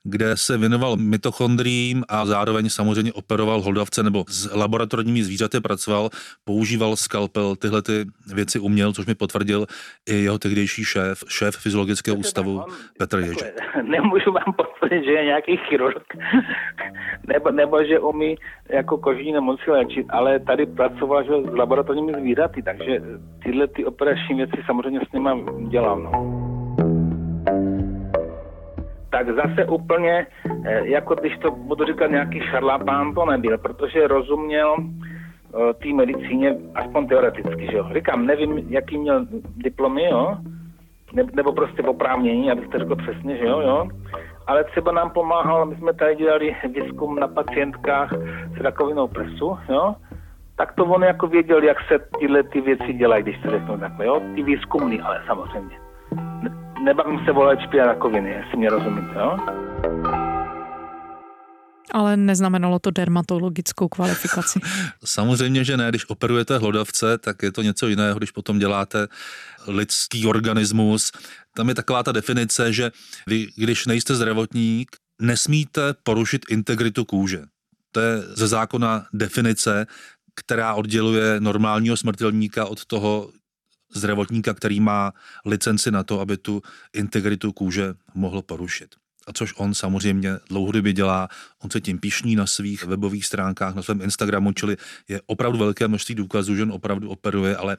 kde 0.05 0.37
se 0.37 0.57
věnoval 0.57 0.97
mitochondriím 0.97 2.03
a 2.09 2.25
zároveň 2.25 2.69
samozřejmě 2.69 3.13
operoval 3.13 3.61
hlodavce 3.61 4.03
nebo 4.03 4.23
s 4.27 4.55
laboratorními 4.55 5.23
zvířaty 5.23 5.59
pracoval, 5.59 6.09
používal 6.43 6.95
skalpel, 6.95 7.55
tyhle 7.55 7.81
ty 7.81 8.05
věci 8.33 8.59
uměl, 8.59 8.93
což 8.93 9.05
mi 9.05 9.15
potvrdil 9.15 9.65
i 10.09 10.15
jeho 10.15 10.39
tehdejší 10.39 10.83
šéf, 10.83 11.23
šéf 11.27 11.55
fyziologického 11.55 12.17
ústavu 12.17 12.63
Petr 12.97 13.19
Ježek. 13.19 13.59
Nemůžu 13.83 14.31
vám 14.31 14.53
potvrdit, 14.57 15.05
že 15.05 15.11
je 15.11 15.25
nějaký 15.25 15.57
chirurg, 15.57 16.03
nebo, 17.27 17.51
nebo 17.51 17.83
že 17.83 17.99
umí 17.99 18.35
jako 18.69 18.97
kožní 18.97 19.31
nemoci 19.31 19.71
léčit, 19.71 20.05
ale 20.09 20.39
tady 20.39 20.65
pracoval 20.65 21.23
že, 21.23 21.51
s 21.51 21.55
laboratorními 21.55 22.13
zvířaty, 22.13 22.63
takže 22.63 23.01
tyhle 23.43 23.67
ty 23.67 23.85
operační 23.85 24.35
věci 24.35 24.57
samozřejmě 24.65 24.99
s 25.09 25.13
nimi 25.13 25.29
dělám. 25.69 26.03
No 26.03 26.34
tak 29.15 29.35
zase 29.35 29.65
úplně, 29.65 30.27
eh, 30.65 30.87
jako 30.87 31.15
když 31.15 31.37
to 31.37 31.51
budu 31.51 31.85
říkat 31.85 32.11
nějaký 32.11 32.39
šarlapán, 32.39 33.13
to 33.13 33.25
nebyl, 33.25 33.57
protože 33.57 34.07
rozuměl 34.07 34.75
eh, 34.79 35.73
té 35.73 35.89
medicíně 35.93 36.55
aspoň 36.75 37.07
teoreticky, 37.07 37.67
že 37.71 37.77
jo. 37.77 37.89
Říkám, 37.93 38.25
nevím, 38.25 38.57
jaký 38.69 38.97
měl 38.97 39.25
diplomy, 39.55 40.03
jo, 40.03 40.37
ne, 41.13 41.23
nebo 41.33 41.51
prostě 41.53 41.81
oprávnění, 41.83 42.51
abych 42.51 42.67
to 42.67 42.79
řekl 42.79 42.95
přesně, 42.95 43.37
že 43.37 43.45
jo, 43.45 43.59
jo. 43.59 43.87
Ale 44.47 44.63
třeba 44.63 44.91
nám 44.91 45.09
pomáhal, 45.09 45.65
my 45.65 45.75
jsme 45.75 45.93
tady 45.93 46.15
dělali 46.15 46.55
výzkum 46.75 47.15
na 47.19 47.27
pacientkách 47.27 48.13
s 48.57 48.61
rakovinou 48.61 49.07
prsu, 49.07 49.57
jo, 49.69 49.95
tak 50.57 50.73
to 50.73 50.85
on 50.85 51.03
jako 51.03 51.27
věděl, 51.27 51.63
jak 51.63 51.77
se 51.87 51.99
tyhle 52.19 52.43
ty 52.43 52.61
věci 52.61 52.93
dělají, 52.93 53.23
když 53.23 53.37
to 53.43 53.49
řeknu 53.51 53.77
takhle, 53.77 54.05
jo, 54.05 54.21
ty 54.35 54.43
výzkumný, 54.43 55.01
ale 55.01 55.21
samozřejmě 55.27 55.75
nebavím 56.83 57.19
se 57.25 57.31
o 57.31 57.43
léčbě 57.43 57.85
rakoviny, 57.85 58.29
jestli 58.29 58.57
mě 58.57 58.69
rozumíte, 58.69 59.15
jo? 59.15 59.37
Ale 61.91 62.17
neznamenalo 62.17 62.79
to 62.79 62.91
dermatologickou 62.91 63.87
kvalifikaci. 63.87 64.59
Samozřejmě, 65.05 65.63
že 65.63 65.77
ne. 65.77 65.89
Když 65.89 66.09
operujete 66.09 66.57
hlodavce, 66.57 67.17
tak 67.17 67.43
je 67.43 67.51
to 67.51 67.61
něco 67.61 67.87
jiného, 67.87 68.17
když 68.17 68.31
potom 68.31 68.59
děláte 68.59 69.07
lidský 69.67 70.27
organismus. 70.27 71.11
Tam 71.55 71.69
je 71.69 71.75
taková 71.75 72.03
ta 72.03 72.11
definice, 72.11 72.73
že 72.73 72.91
vy, 73.27 73.47
když 73.55 73.85
nejste 73.85 74.15
zdravotník, 74.15 74.95
nesmíte 75.21 75.81
porušit 76.03 76.45
integritu 76.49 77.05
kůže. 77.05 77.41
To 77.91 77.99
je 77.99 78.21
ze 78.21 78.47
zákona 78.47 79.05
definice, 79.13 79.85
která 80.35 80.73
odděluje 80.73 81.39
normálního 81.39 81.97
smrtelníka 81.97 82.65
od 82.65 82.85
toho 82.85 83.29
zdravotníka, 83.93 84.53
který 84.53 84.79
má 84.79 85.13
licenci 85.45 85.91
na 85.91 86.03
to, 86.03 86.19
aby 86.19 86.37
tu 86.37 86.61
integritu 86.93 87.51
kůže 87.51 87.93
mohl 88.13 88.41
porušit. 88.41 88.95
A 89.27 89.33
což 89.33 89.53
on 89.57 89.73
samozřejmě 89.73 90.39
dlouhodobě 90.49 90.93
dělá, 90.93 91.27
on 91.63 91.69
se 91.69 91.81
tím 91.81 91.99
pišní 91.99 92.35
na 92.35 92.47
svých 92.47 92.83
webových 92.83 93.25
stránkách, 93.25 93.75
na 93.75 93.81
svém 93.81 94.01
Instagramu, 94.01 94.51
čili 94.51 94.77
je 95.07 95.21
opravdu 95.25 95.57
velké 95.57 95.87
množství 95.87 96.15
důkazů, 96.15 96.55
že 96.55 96.63
on 96.63 96.71
opravdu 96.71 97.09
operuje, 97.09 97.57
ale 97.57 97.77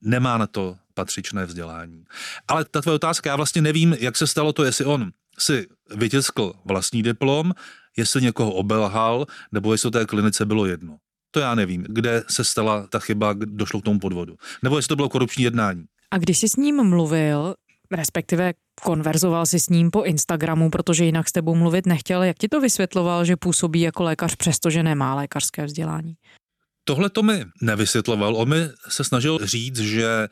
nemá 0.00 0.38
na 0.38 0.46
to 0.46 0.76
patřičné 0.94 1.46
vzdělání. 1.46 2.04
Ale 2.48 2.64
ta 2.64 2.80
tvoje 2.80 2.94
otázka, 2.94 3.30
já 3.30 3.36
vlastně 3.36 3.62
nevím, 3.62 3.96
jak 4.00 4.16
se 4.16 4.26
stalo 4.26 4.52
to, 4.52 4.64
jestli 4.64 4.84
on 4.84 5.12
si 5.38 5.66
vytiskl 5.94 6.52
vlastní 6.64 7.02
diplom, 7.02 7.52
jestli 7.96 8.22
někoho 8.22 8.52
obelhal, 8.52 9.26
nebo 9.52 9.72
jestli 9.72 9.90
to 9.90 9.98
té 9.98 10.06
klinice 10.06 10.44
bylo 10.44 10.66
jedno 10.66 10.98
to 11.36 11.40
já 11.40 11.54
nevím, 11.54 11.84
kde 11.88 12.22
se 12.30 12.44
stala 12.44 12.86
ta 12.86 12.98
chyba, 12.98 13.32
došlo 13.32 13.80
k 13.80 13.84
tomu 13.84 13.98
podvodu. 13.98 14.36
Nebo 14.62 14.76
jestli 14.76 14.88
to 14.88 14.96
bylo 14.96 15.08
korupční 15.08 15.44
jednání. 15.44 15.84
A 16.10 16.18
když 16.18 16.38
jsi 16.38 16.48
s 16.48 16.56
ním 16.56 16.84
mluvil, 16.84 17.54
respektive 17.90 18.54
konverzoval 18.82 19.46
si 19.46 19.60
s 19.60 19.68
ním 19.68 19.90
po 19.90 20.02
Instagramu, 20.02 20.70
protože 20.70 21.04
jinak 21.04 21.28
s 21.28 21.32
tebou 21.32 21.54
mluvit 21.54 21.86
nechtěl, 21.86 22.22
jak 22.22 22.38
ti 22.38 22.48
to 22.48 22.60
vysvětloval, 22.60 23.24
že 23.24 23.36
působí 23.36 23.80
jako 23.80 24.02
lékař, 24.02 24.36
přestože 24.36 24.82
nemá 24.82 25.14
lékařské 25.14 25.64
vzdělání? 25.64 26.14
Tohle 26.84 27.10
to 27.10 27.22
mi 27.22 27.44
nevysvětloval. 27.62 28.36
On 28.36 28.48
mi 28.48 28.68
se 28.88 29.04
snažil 29.04 29.38
říct, 29.42 29.78
že 29.78 30.28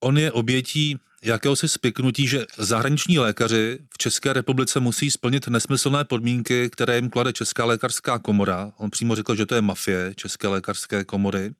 on 0.00 0.18
je 0.18 0.32
obětí 0.32 0.98
jakéhosi 1.22 1.68
spiknutí, 1.68 2.26
že 2.26 2.46
zahraniční 2.58 3.18
lékaři 3.18 3.78
v 3.94 3.98
České 3.98 4.32
republice 4.32 4.80
musí 4.80 5.10
splnit 5.10 5.48
nesmyslné 5.48 6.04
podmínky, 6.04 6.70
které 6.70 6.96
jim 6.96 7.10
klade 7.10 7.32
Česká 7.32 7.64
lékařská 7.64 8.18
komora. 8.18 8.72
On 8.76 8.90
přímo 8.90 9.14
řekl, 9.14 9.34
že 9.34 9.46
to 9.46 9.54
je 9.54 9.60
mafie 9.60 10.14
České 10.14 10.48
lékařské 10.48 11.04
komory, 11.04 11.52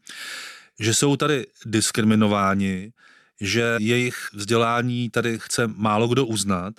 že 0.81 0.95
jsou 0.95 1.17
tady 1.17 1.47
diskriminováni, 1.67 2.93
že 3.41 3.77
jejich 3.81 4.29
vzdělání 4.33 5.11
tady 5.11 5.39
chce 5.39 5.67
málo 5.67 6.09
kdo 6.09 6.27
uznat 6.27 6.75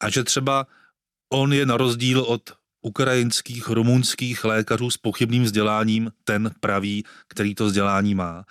a 0.00 0.10
že 0.10 0.24
třeba 0.24 0.66
on 1.28 1.52
je 1.52 1.66
na 1.66 1.76
rozdíl 1.76 2.20
od 2.20 2.52
ukrajinských, 2.86 3.68
rumunských 3.68 4.44
lékařů 4.44 4.90
s 4.90 4.96
pochybným 4.96 5.42
vzděláním 5.42 6.10
ten 6.24 6.50
pravý, 6.60 7.04
který 7.28 7.54
to 7.54 7.66
vzdělání 7.66 8.14
má. 8.14 8.44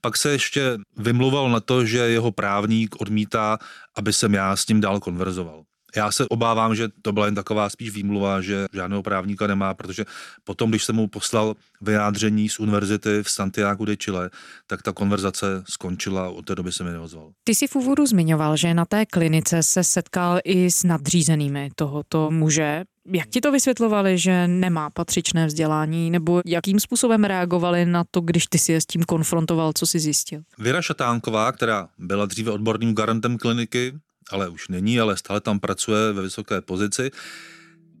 Pak 0.00 0.16
se 0.16 0.30
ještě 0.32 0.78
vymluval 0.96 1.50
na 1.50 1.60
to, 1.60 1.84
že 1.84 1.98
jeho 1.98 2.32
právník 2.32 3.00
odmítá, 3.00 3.58
aby 3.96 4.12
jsem 4.12 4.34
já 4.34 4.56
s 4.56 4.68
ním 4.68 4.80
dál 4.80 5.00
konverzoval. 5.00 5.64
Já 5.96 6.12
se 6.12 6.28
obávám, 6.28 6.74
že 6.74 6.88
to 7.02 7.12
byla 7.12 7.26
jen 7.26 7.34
taková 7.34 7.68
spíš 7.68 7.90
výmluva, 7.90 8.40
že 8.40 8.64
žádného 8.72 9.02
právníka 9.02 9.46
nemá, 9.46 9.74
protože 9.74 10.04
potom, 10.44 10.70
když 10.70 10.84
jsem 10.84 10.96
mu 10.96 11.08
poslal 11.08 11.54
vyjádření 11.80 12.48
z 12.48 12.60
univerzity 12.60 13.22
v 13.22 13.30
Santiago 13.30 13.84
de 13.84 13.96
Chile, 13.96 14.30
tak 14.66 14.82
ta 14.82 14.92
konverzace 14.92 15.46
skončila, 15.68 16.28
od 16.28 16.46
té 16.46 16.54
doby 16.54 16.72
se 16.72 16.84
mi 16.84 16.90
neozval. 16.90 17.32
Ty 17.44 17.54
jsi 17.54 17.66
v 17.66 17.76
úvodu 17.76 18.06
zmiňoval, 18.06 18.56
že 18.56 18.74
na 18.74 18.84
té 18.84 19.06
klinice 19.06 19.62
se 19.62 19.84
setkal 19.84 20.38
i 20.44 20.70
s 20.70 20.84
nadřízenými 20.84 21.70
tohoto 21.76 22.30
muže. 22.30 22.84
Jak 23.06 23.28
ti 23.28 23.40
to 23.40 23.52
vysvětlovali, 23.52 24.18
že 24.18 24.48
nemá 24.48 24.90
patřičné 24.90 25.46
vzdělání, 25.46 26.10
nebo 26.10 26.42
jakým 26.46 26.80
způsobem 26.80 27.24
reagovali 27.24 27.86
na 27.86 28.04
to, 28.10 28.20
když 28.20 28.46
ty 28.46 28.58
si 28.58 28.72
je 28.72 28.80
s 28.80 28.86
tím 28.86 29.02
konfrontoval, 29.02 29.72
co 29.72 29.86
si 29.86 30.00
zjistil? 30.00 30.40
Věra 30.58 30.82
Šatánková, 30.82 31.52
která 31.52 31.88
byla 31.98 32.26
dříve 32.26 32.50
odborným 32.50 32.94
garantem 32.94 33.38
kliniky, 33.38 33.92
ale 34.30 34.48
už 34.48 34.68
není, 34.68 35.00
ale 35.00 35.16
stále 35.16 35.40
tam 35.40 35.60
pracuje 35.60 36.12
ve 36.12 36.22
vysoké 36.22 36.60
pozici, 36.60 37.10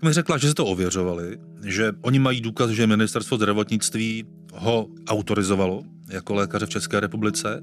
mi 0.04 0.12
řekla, 0.12 0.38
že 0.38 0.48
se 0.48 0.54
to 0.54 0.66
ověřovali, 0.66 1.38
že 1.64 1.92
oni 2.00 2.18
mají 2.18 2.40
důkaz, 2.40 2.70
že 2.70 2.86
ministerstvo 2.86 3.36
zdravotnictví 3.36 4.24
ho 4.54 4.86
autorizovalo 5.08 5.82
jako 6.08 6.34
lékaře 6.34 6.66
v 6.66 6.68
České 6.68 7.00
republice 7.00 7.62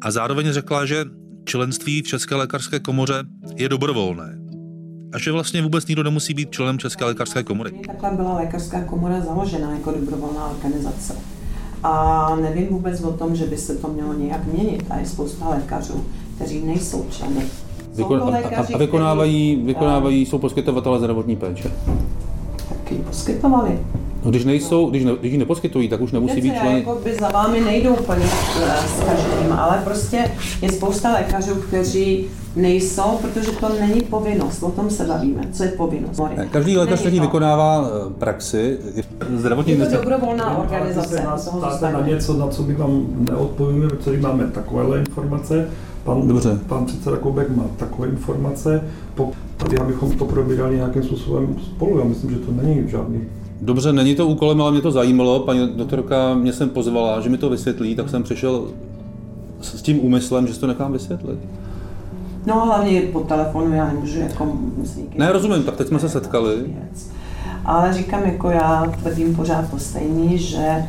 a 0.00 0.10
zároveň 0.10 0.52
řekla, 0.52 0.86
že 0.86 1.04
členství 1.44 2.02
v 2.02 2.06
České 2.06 2.34
lékařské 2.34 2.80
komoře 2.80 3.24
je 3.56 3.68
dobrovolné. 3.68 4.41
A 5.12 5.18
že 5.18 5.32
vlastně 5.32 5.62
vůbec 5.62 5.86
nikdo 5.86 6.02
nemusí 6.02 6.34
být 6.34 6.50
členem 6.50 6.78
České 6.78 7.04
lékařské 7.04 7.42
komory. 7.42 7.70
Takhle 7.86 8.10
byla 8.10 8.34
lékařská 8.34 8.84
komora 8.84 9.20
založena 9.20 9.72
jako 9.72 9.90
dobrovolná 9.90 10.46
organizace. 10.46 11.16
A 11.82 12.36
nevím 12.42 12.68
vůbec 12.68 13.00
o 13.00 13.12
tom, 13.12 13.36
že 13.36 13.46
by 13.46 13.56
se 13.56 13.76
to 13.76 13.88
mělo 13.88 14.12
nějak 14.12 14.44
měnit. 14.52 14.84
A 14.90 14.98
je 14.98 15.06
spousta 15.06 15.48
lékařů, 15.48 16.04
kteří 16.36 16.64
nejsou 16.64 17.06
členy 17.10 17.42
Vykon, 17.94 18.22
a, 18.22 18.38
a 18.74 18.76
vykonávají, 18.76 19.62
vykonávají, 19.64 20.26
jsou 20.26 20.38
poskytovatele 20.38 20.98
zdravotní 20.98 21.36
péče. 21.36 21.70
Taky 22.68 22.94
poskytovali. 22.94 23.78
No, 24.24 24.30
když 24.30 24.44
nejsou, 24.44 24.90
když, 24.90 25.04
ne, 25.04 25.12
když 25.20 25.32
ji 25.32 25.38
neposkytují, 25.38 25.88
tak 25.88 26.00
už 26.00 26.12
nemusí 26.12 26.40
být 26.40 26.54
členy. 26.60 26.78
Jako 26.78 27.00
by 27.04 27.14
za 27.14 27.28
vámi 27.28 27.60
nejdou 27.60 27.94
úplně 27.94 28.24
eh, 28.24 28.76
s 28.88 29.04
každým, 29.04 29.52
ale 29.52 29.80
prostě 29.84 30.30
je 30.62 30.72
spousta 30.72 31.12
lékařů, 31.12 31.54
kteří 31.54 32.26
nejsou, 32.56 33.18
protože 33.22 33.50
to 33.50 33.68
není 33.80 34.00
povinnost, 34.00 34.62
o 34.62 34.70
tom 34.70 34.90
se 34.90 35.04
bavíme, 35.04 35.42
co 35.52 35.64
je 35.64 35.68
povinnost. 35.68 36.20
Každý 36.50 36.76
lékař, 36.76 37.00
který 37.00 37.20
vykonává 37.20 37.86
eh, 37.86 38.12
praxi, 38.18 38.78
zdravotní 39.36 39.72
je 39.72 39.86
to 39.86 39.96
dobrovolná 39.96 40.58
organizace. 40.58 41.26
Ptáte 41.58 41.92
na 41.92 42.06
něco, 42.06 42.34
na 42.34 42.48
co 42.48 42.62
my 42.62 42.74
vám 42.74 43.06
neodpovíme, 43.30 43.88
protože 43.88 44.20
máme 44.20 44.44
takovéhle 44.44 44.98
informace, 44.98 45.68
Pan, 46.04 46.28
Dobře. 46.28 46.58
pan 46.66 46.84
předseda 46.84 47.16
Koubek 47.16 47.56
má 47.56 47.64
takové 47.76 48.08
informace, 48.08 48.84
tady 49.56 49.78
abychom 49.78 50.10
to 50.10 50.24
probírali 50.24 50.76
nějakým 50.76 51.02
způsobem 51.02 51.56
spolu. 51.64 51.98
Já 51.98 52.04
myslím, 52.04 52.30
že 52.30 52.36
to 52.36 52.52
není 52.52 52.88
žádný 52.88 53.20
Dobře, 53.62 53.92
není 53.92 54.14
to 54.14 54.26
úkolem, 54.26 54.60
ale 54.62 54.72
mě 54.72 54.80
to 54.80 54.90
zajímalo. 54.90 55.40
Paní 55.40 55.68
doktorka 55.76 56.34
mě 56.34 56.52
jsem 56.52 56.68
pozvala, 56.68 57.20
že 57.20 57.28
mi 57.28 57.38
to 57.38 57.50
vysvětlí, 57.50 57.94
tak 57.94 58.10
jsem 58.10 58.22
přišel 58.22 58.68
s 59.60 59.82
tím 59.82 60.04
úmyslem, 60.04 60.46
že 60.46 60.54
si 60.54 60.60
to 60.60 60.66
nechám 60.66 60.92
vysvětlit. 60.92 61.38
No 62.46 62.64
hlavně 62.64 63.00
po 63.00 63.20
telefonu 63.20 63.74
já 63.74 63.86
nemůžu 63.86 64.18
jako 64.18 64.52
Ne, 65.18 65.32
rozumím, 65.32 65.62
tak 65.62 65.76
teď 65.76 65.86
jsme 65.88 65.98
se 65.98 66.08
setkali. 66.08 66.54
Ale 67.64 67.92
říkám, 67.92 68.22
jako 68.24 68.50
já 68.50 68.92
tvrdím 69.02 69.36
pořád 69.36 69.70
to 69.70 69.78
stejný, 69.78 70.38
že 70.38 70.84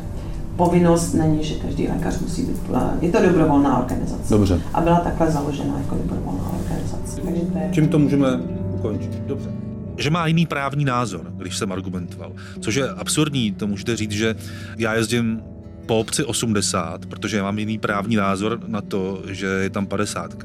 povinnost 0.56 1.14
není, 1.14 1.44
že 1.44 1.56
každý 1.56 1.88
lékař 1.88 2.20
musí 2.20 2.42
být, 2.42 2.60
je 3.02 3.12
to 3.12 3.22
dobrovolná 3.22 3.80
organizace. 3.80 4.34
Dobře. 4.34 4.62
A 4.74 4.82
byla 4.82 5.00
takhle 5.00 5.32
založena 5.32 5.78
jako 5.78 5.96
dobrovolná 5.96 6.52
organizace. 6.62 7.22
Takže 7.22 7.42
to 7.42 7.58
je... 7.58 7.70
Čím 7.72 7.88
to 7.88 8.00
můžeme 8.00 8.28
ukončit? 8.76 9.22
Dobře 9.28 9.50
že 9.98 10.10
má 10.10 10.28
jiný 10.28 10.46
právní 10.46 10.86
názor, 10.86 11.34
když 11.38 11.58
jsem 11.58 11.72
argumentoval. 11.72 12.34
Což 12.60 12.76
je 12.76 12.90
absurdní, 12.90 13.52
to 13.52 13.68
můžete 13.68 13.96
říct, 13.96 14.12
že 14.12 14.36
já 14.78 14.94
jezdím 14.94 15.42
po 15.86 16.00
obci 16.00 16.24
80, 16.24 17.06
protože 17.06 17.38
já 17.38 17.44
mám 17.44 17.60
jiný 17.60 17.78
právní 17.78 18.16
názor 18.16 18.60
na 18.68 18.82
to, 18.82 19.24
že 19.28 19.46
je 19.46 19.70
tam 19.70 19.86
50. 19.86 20.36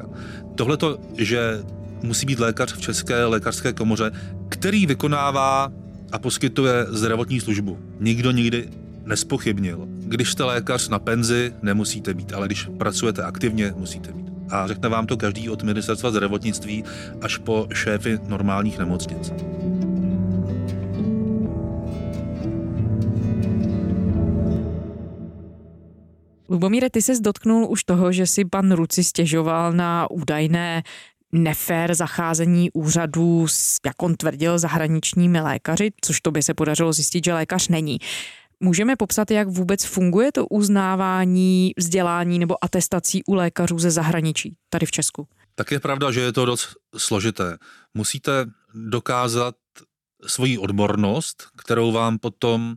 Tohle 0.54 0.76
to, 0.76 0.98
že 1.16 1.62
musí 2.02 2.26
být 2.26 2.38
lékař 2.38 2.72
v 2.72 2.80
České 2.80 3.24
lékařské 3.24 3.72
komoře, 3.72 4.10
který 4.48 4.86
vykonává 4.86 5.72
a 6.12 6.18
poskytuje 6.18 6.86
zdravotní 6.88 7.40
službu. 7.40 7.78
Nikdo 8.00 8.30
nikdy 8.30 8.68
nespochybnil. 9.04 9.88
Když 9.88 10.30
jste 10.30 10.44
lékař 10.44 10.88
na 10.88 10.98
penzi, 10.98 11.52
nemusíte 11.62 12.14
být, 12.14 12.32
ale 12.32 12.46
když 12.46 12.68
pracujete 12.78 13.22
aktivně, 13.22 13.74
musíte 13.76 14.12
být. 14.12 14.27
A 14.50 14.66
řekne 14.66 14.88
vám 14.88 15.06
to 15.06 15.16
každý 15.16 15.50
od 15.50 15.62
ministerstva 15.62 16.10
zdravotnictví 16.10 16.84
až 17.20 17.36
po 17.36 17.66
šéfy 17.74 18.18
normálních 18.28 18.78
nemocnic. 18.78 19.32
Lubomíre, 26.48 26.90
ty 26.90 27.02
se 27.02 27.12
dotknul 27.20 27.66
už 27.70 27.84
toho, 27.84 28.12
že 28.12 28.26
si 28.26 28.44
pan 28.44 28.72
Ruci 28.72 29.04
stěžoval 29.04 29.72
na 29.72 30.10
údajné 30.10 30.82
nefér 31.32 31.94
zacházení 31.94 32.70
úřadů 32.70 33.48
s, 33.48 33.76
jak 33.86 34.02
on 34.02 34.14
tvrdil, 34.14 34.58
zahraničními 34.58 35.40
lékaři, 35.40 35.90
což 36.00 36.20
to 36.20 36.30
by 36.30 36.42
se 36.42 36.54
podařilo 36.54 36.92
zjistit, 36.92 37.24
že 37.24 37.34
lékař 37.34 37.68
není. 37.68 37.98
Můžeme 38.60 38.96
popsat, 38.96 39.30
jak 39.30 39.48
vůbec 39.48 39.84
funguje 39.84 40.32
to 40.32 40.46
uznávání 40.46 41.72
vzdělání 41.76 42.38
nebo 42.38 42.64
atestací 42.64 43.24
u 43.24 43.34
lékařů 43.34 43.78
ze 43.78 43.90
zahraničí 43.90 44.56
tady 44.70 44.86
v 44.86 44.90
Česku? 44.90 45.28
Tak 45.54 45.70
je 45.70 45.80
pravda, 45.80 46.10
že 46.10 46.20
je 46.20 46.32
to 46.32 46.44
dost 46.44 46.68
složité. 46.96 47.58
Musíte 47.94 48.46
dokázat 48.74 49.54
svoji 50.26 50.58
odbornost, 50.58 51.44
kterou 51.56 51.92
vám 51.92 52.18
potom 52.18 52.74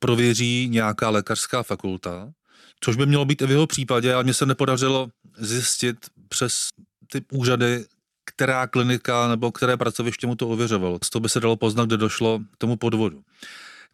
prověří 0.00 0.68
nějaká 0.70 1.10
lékařská 1.10 1.62
fakulta, 1.62 2.32
což 2.80 2.96
by 2.96 3.06
mělo 3.06 3.24
být 3.24 3.42
i 3.42 3.46
v 3.46 3.50
jeho 3.50 3.66
případě, 3.66 4.14
ale 4.14 4.24
mně 4.24 4.34
se 4.34 4.46
nepodařilo 4.46 5.08
zjistit 5.38 5.96
přes 6.28 6.68
ty 7.12 7.24
úřady, 7.32 7.84
která 8.24 8.66
klinika 8.66 9.28
nebo 9.28 9.52
které 9.52 9.76
pracoviště 9.76 10.26
mu 10.26 10.34
to 10.34 10.48
ověřovalo. 10.48 10.98
Z 11.04 11.10
toho 11.10 11.20
by 11.20 11.28
se 11.28 11.40
dalo 11.40 11.56
poznat, 11.56 11.86
kde 11.86 11.96
došlo 11.96 12.38
k 12.38 12.56
tomu 12.58 12.76
podvodu. 12.76 13.22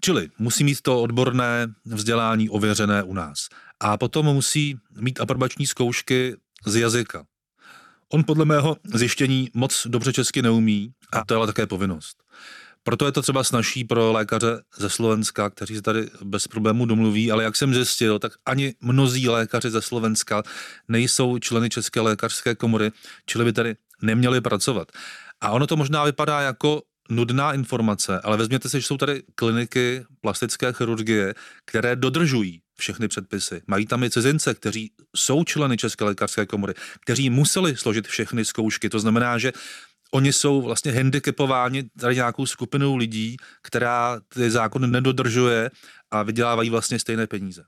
Čili 0.05 0.29
musí 0.39 0.65
mít 0.65 0.81
to 0.81 1.03
odborné 1.03 1.67
vzdělání 1.85 2.51
ověřené 2.51 3.03
u 3.03 3.15
nás. 3.15 3.49
A 3.81 3.97
potom 3.97 4.27
musí 4.27 4.77
mít 5.01 5.21
aprobační 5.21 5.67
zkoušky 5.67 6.37
z 6.67 6.77
jazyka. 6.77 7.25
On 8.09 8.25
podle 8.25 8.45
mého 8.45 8.77
zjištění 8.95 9.51
moc 9.55 9.87
dobře 9.87 10.13
česky 10.13 10.43
neumí 10.43 10.93
a 11.13 11.25
to 11.25 11.35
je 11.35 11.37
ale 11.37 11.47
také 11.47 11.67
povinnost. 11.67 12.23
Proto 12.83 13.07
je 13.07 13.13
to 13.13 13.23
třeba 13.23 13.45
snažší 13.45 13.85
pro 13.85 14.13
lékaře 14.13 14.63
ze 14.79 14.91
Slovenska, 14.91 15.51
kteří 15.51 15.75
se 15.75 15.83
tady 15.83 16.11
bez 16.25 16.49
problémů 16.49 16.87
domluví, 16.87 17.33
ale 17.33 17.45
jak 17.45 17.57
jsem 17.57 17.75
zjistil, 17.75 18.19
tak 18.19 18.33
ani 18.47 18.75
mnozí 18.81 19.29
lékaři 19.29 19.71
ze 19.71 19.83
Slovenska 19.83 20.43
nejsou 20.89 21.39
členy 21.39 21.71
České 21.71 22.01
lékařské 22.01 22.55
komory, 22.55 22.91
čili 23.27 23.45
by 23.45 23.53
tady 23.53 23.77
neměli 24.03 24.41
pracovat. 24.41 24.93
A 25.41 25.51
ono 25.51 25.67
to 25.67 25.77
možná 25.77 26.05
vypadá 26.05 26.41
jako 26.41 26.83
nudná 27.14 27.52
informace, 27.52 28.21
ale 28.21 28.37
vezměte 28.37 28.69
si, 28.69 28.81
že 28.81 28.87
jsou 28.87 28.97
tady 28.97 29.23
kliniky 29.35 30.04
plastické 30.21 30.73
chirurgie, 30.73 31.35
které 31.64 31.97
dodržují 31.97 32.61
všechny 32.78 33.09
předpisy. 33.09 33.62
Mají 33.66 33.87
tam 33.87 34.04
i 34.04 34.11
cizince, 34.11 34.54
kteří 34.54 34.90
jsou 35.16 35.45
členy 35.45 35.76
České 35.76 36.04
lékařské 36.04 36.47
komory, 36.47 36.75
kteří 37.00 37.31
museli 37.31 37.76
složit 37.76 38.07
všechny 38.07 38.45
zkoušky. 38.45 38.88
To 38.88 38.99
znamená, 38.99 39.38
že 39.38 39.52
oni 40.14 40.33
jsou 40.33 40.62
vlastně 40.62 40.92
handicapováni 40.92 41.83
tady 42.00 42.14
nějakou 42.14 42.47
skupinou 42.47 42.97
lidí, 42.97 43.37
která 43.62 44.21
ty 44.28 44.50
zákony 44.50 44.87
nedodržuje 44.87 45.71
a 46.11 46.23
vydělávají 46.23 46.71
vlastně 46.71 46.99
stejné 46.99 47.26
peníze. 47.26 47.64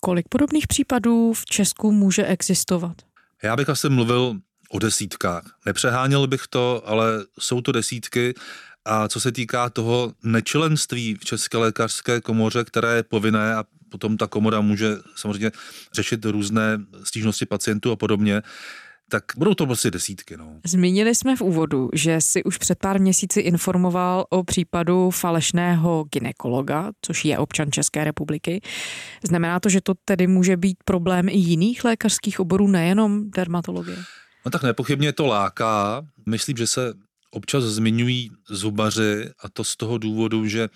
Kolik 0.00 0.28
podobných 0.28 0.66
případů 0.66 1.32
v 1.32 1.44
Česku 1.44 1.92
může 1.92 2.26
existovat? 2.26 2.96
Já 3.42 3.56
bych 3.56 3.68
asi 3.68 3.88
mluvil 3.88 4.38
o 4.74 4.78
desítkách. 4.78 5.42
Nepřeháněl 5.66 6.26
bych 6.26 6.46
to, 6.50 6.82
ale 6.84 7.06
jsou 7.38 7.60
to 7.60 7.72
desítky. 7.72 8.34
A 8.84 9.08
co 9.08 9.20
se 9.20 9.32
týká 9.32 9.70
toho 9.70 10.12
nečlenství 10.22 11.14
v 11.14 11.24
České 11.24 11.56
lékařské 11.58 12.20
komoře, 12.20 12.64
které 12.64 12.96
je 12.96 13.02
povinné 13.02 13.54
a 13.54 13.64
potom 13.88 14.16
ta 14.16 14.26
komora 14.26 14.60
může 14.60 14.96
samozřejmě 15.16 15.50
řešit 15.92 16.24
různé 16.24 16.78
stížnosti 17.04 17.46
pacientů 17.46 17.90
a 17.90 17.96
podobně, 17.96 18.42
tak 19.08 19.24
budou 19.36 19.54
to 19.54 19.66
prostě 19.66 19.90
desítky. 19.90 20.36
No. 20.36 20.60
Zmínili 20.66 21.14
jsme 21.14 21.36
v 21.36 21.40
úvodu, 21.40 21.90
že 21.92 22.20
si 22.20 22.44
už 22.44 22.58
před 22.58 22.78
pár 22.78 23.00
měsíci 23.00 23.40
informoval 23.40 24.26
o 24.30 24.44
případu 24.44 25.10
falešného 25.10 26.04
ginekologa, 26.12 26.92
což 27.02 27.24
je 27.24 27.38
občan 27.38 27.72
České 27.72 28.04
republiky. 28.04 28.60
Znamená 29.24 29.60
to, 29.60 29.68
že 29.68 29.80
to 29.80 29.94
tedy 30.04 30.26
může 30.26 30.56
být 30.56 30.76
problém 30.84 31.28
i 31.28 31.36
jiných 31.36 31.84
lékařských 31.84 32.40
oborů, 32.40 32.68
nejenom 32.68 33.30
dermatologie? 33.30 33.96
No 34.44 34.50
tak 34.50 34.62
nepochybně 34.62 35.12
to 35.12 35.26
láká. 35.26 36.06
Myslím, 36.26 36.56
že 36.56 36.66
se 36.66 36.94
občas 37.30 37.64
zmiňují 37.64 38.30
zubaři 38.50 39.30
a 39.38 39.48
to 39.48 39.64
z 39.64 39.76
toho 39.76 39.98
důvodu, 39.98 40.46
že 40.46 40.68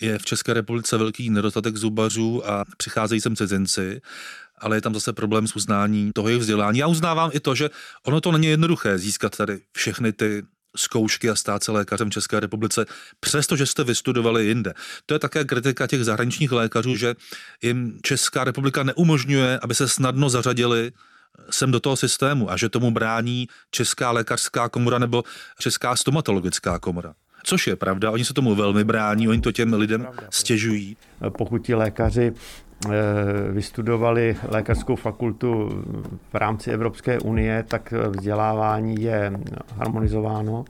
je 0.00 0.18
v 0.18 0.24
České 0.24 0.54
republice 0.54 0.96
velký 0.96 1.30
nedostatek 1.30 1.76
zubařů 1.76 2.50
a 2.50 2.64
přicházejí 2.76 3.20
sem 3.20 3.36
cizinci, 3.36 4.00
ale 4.58 4.76
je 4.76 4.80
tam 4.80 4.94
zase 4.94 5.12
problém 5.12 5.46
s 5.46 5.56
uznáním 5.56 6.12
toho 6.12 6.28
jejich 6.28 6.40
vzdělání. 6.40 6.78
Já 6.78 6.86
uznávám 6.86 7.30
i 7.32 7.40
to, 7.40 7.54
že 7.54 7.70
ono 8.06 8.20
to 8.20 8.32
není 8.32 8.46
jednoduché 8.46 8.98
získat 8.98 9.36
tady 9.36 9.60
všechny 9.72 10.12
ty 10.12 10.42
zkoušky 10.76 11.30
a 11.30 11.34
stát 11.34 11.64
se 11.64 11.72
lékařem 11.72 12.10
v 12.10 12.12
České 12.12 12.40
republice, 12.40 12.86
přestože 13.20 13.66
jste 13.66 13.84
vystudovali 13.84 14.46
jinde. 14.46 14.74
To 15.06 15.14
je 15.14 15.18
také 15.18 15.44
kritika 15.44 15.86
těch 15.86 16.04
zahraničních 16.04 16.52
lékařů, 16.52 16.96
že 16.96 17.14
jim 17.62 17.98
Česká 18.02 18.44
republika 18.44 18.82
neumožňuje, 18.82 19.58
aby 19.62 19.74
se 19.74 19.88
snadno 19.88 20.30
zařadili 20.30 20.92
sem 21.50 21.70
do 21.70 21.80
toho 21.80 21.96
systému 21.96 22.50
a 22.50 22.56
že 22.56 22.68
tomu 22.68 22.90
brání 22.90 23.48
Česká 23.70 24.10
lékařská 24.10 24.68
komora 24.68 24.98
nebo 24.98 25.24
Česká 25.58 25.96
stomatologická 25.96 26.78
komora. 26.78 27.14
Což 27.44 27.66
je 27.66 27.76
pravda, 27.76 28.10
oni 28.10 28.24
se 28.24 28.34
tomu 28.34 28.54
velmi 28.54 28.84
brání, 28.84 29.28
oni 29.28 29.40
to 29.40 29.52
těm 29.52 29.72
lidem 29.72 30.06
stěžují. 30.30 30.96
Pokud 31.28 31.58
ti 31.58 31.74
lékaři 31.74 32.32
eh, 32.32 32.90
vystudovali 33.50 34.36
lékařskou 34.48 34.96
fakultu 34.96 35.84
v 36.32 36.34
rámci 36.34 36.70
Evropské 36.70 37.18
unie, 37.18 37.64
tak 37.68 37.92
vzdělávání 37.92 39.02
je 39.02 39.32
harmonizováno 39.76 40.64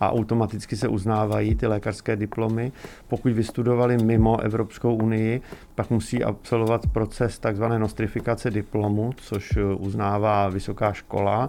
a 0.00 0.12
automaticky 0.12 0.76
se 0.76 0.88
uznávají 0.88 1.54
ty 1.54 1.66
lékařské 1.66 2.16
diplomy. 2.16 2.72
Pokud 3.08 3.32
vystudovali 3.32 3.98
mimo 3.98 4.40
Evropskou 4.40 4.94
unii, 4.94 5.40
pak 5.74 5.90
musí 5.90 6.24
absolvovat 6.24 6.86
proces 6.86 7.38
tzv. 7.38 7.64
nostrifikace 7.64 8.50
diplomu, 8.50 9.12
což 9.16 9.58
uznává 9.78 10.48
vysoká 10.48 10.92
škola 10.92 11.48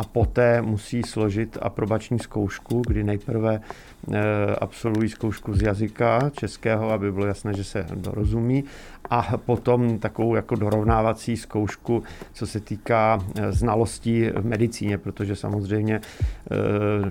a 0.00 0.04
poté 0.04 0.62
musí 0.62 1.02
složit 1.02 1.58
aprobační 1.62 2.18
zkoušku, 2.18 2.82
kdy 2.86 3.04
nejprve 3.04 3.60
eh, 3.60 4.18
absolvují 4.60 5.08
zkoušku 5.08 5.54
z 5.54 5.62
jazyka 5.62 6.30
českého, 6.30 6.90
aby 6.90 7.12
bylo 7.12 7.26
jasné, 7.26 7.54
že 7.54 7.64
se 7.64 7.86
dorozumí, 7.94 8.64
a 9.10 9.36
potom 9.36 9.98
takovou 9.98 10.34
jako 10.34 10.54
dorovnávací 10.54 11.36
zkoušku, 11.36 12.02
co 12.32 12.46
se 12.46 12.60
týká 12.60 13.18
eh, 13.38 13.52
znalostí 13.52 14.30
v 14.36 14.46
medicíně, 14.46 14.98
protože 14.98 15.36
samozřejmě 15.36 16.00
eh, 16.00 16.56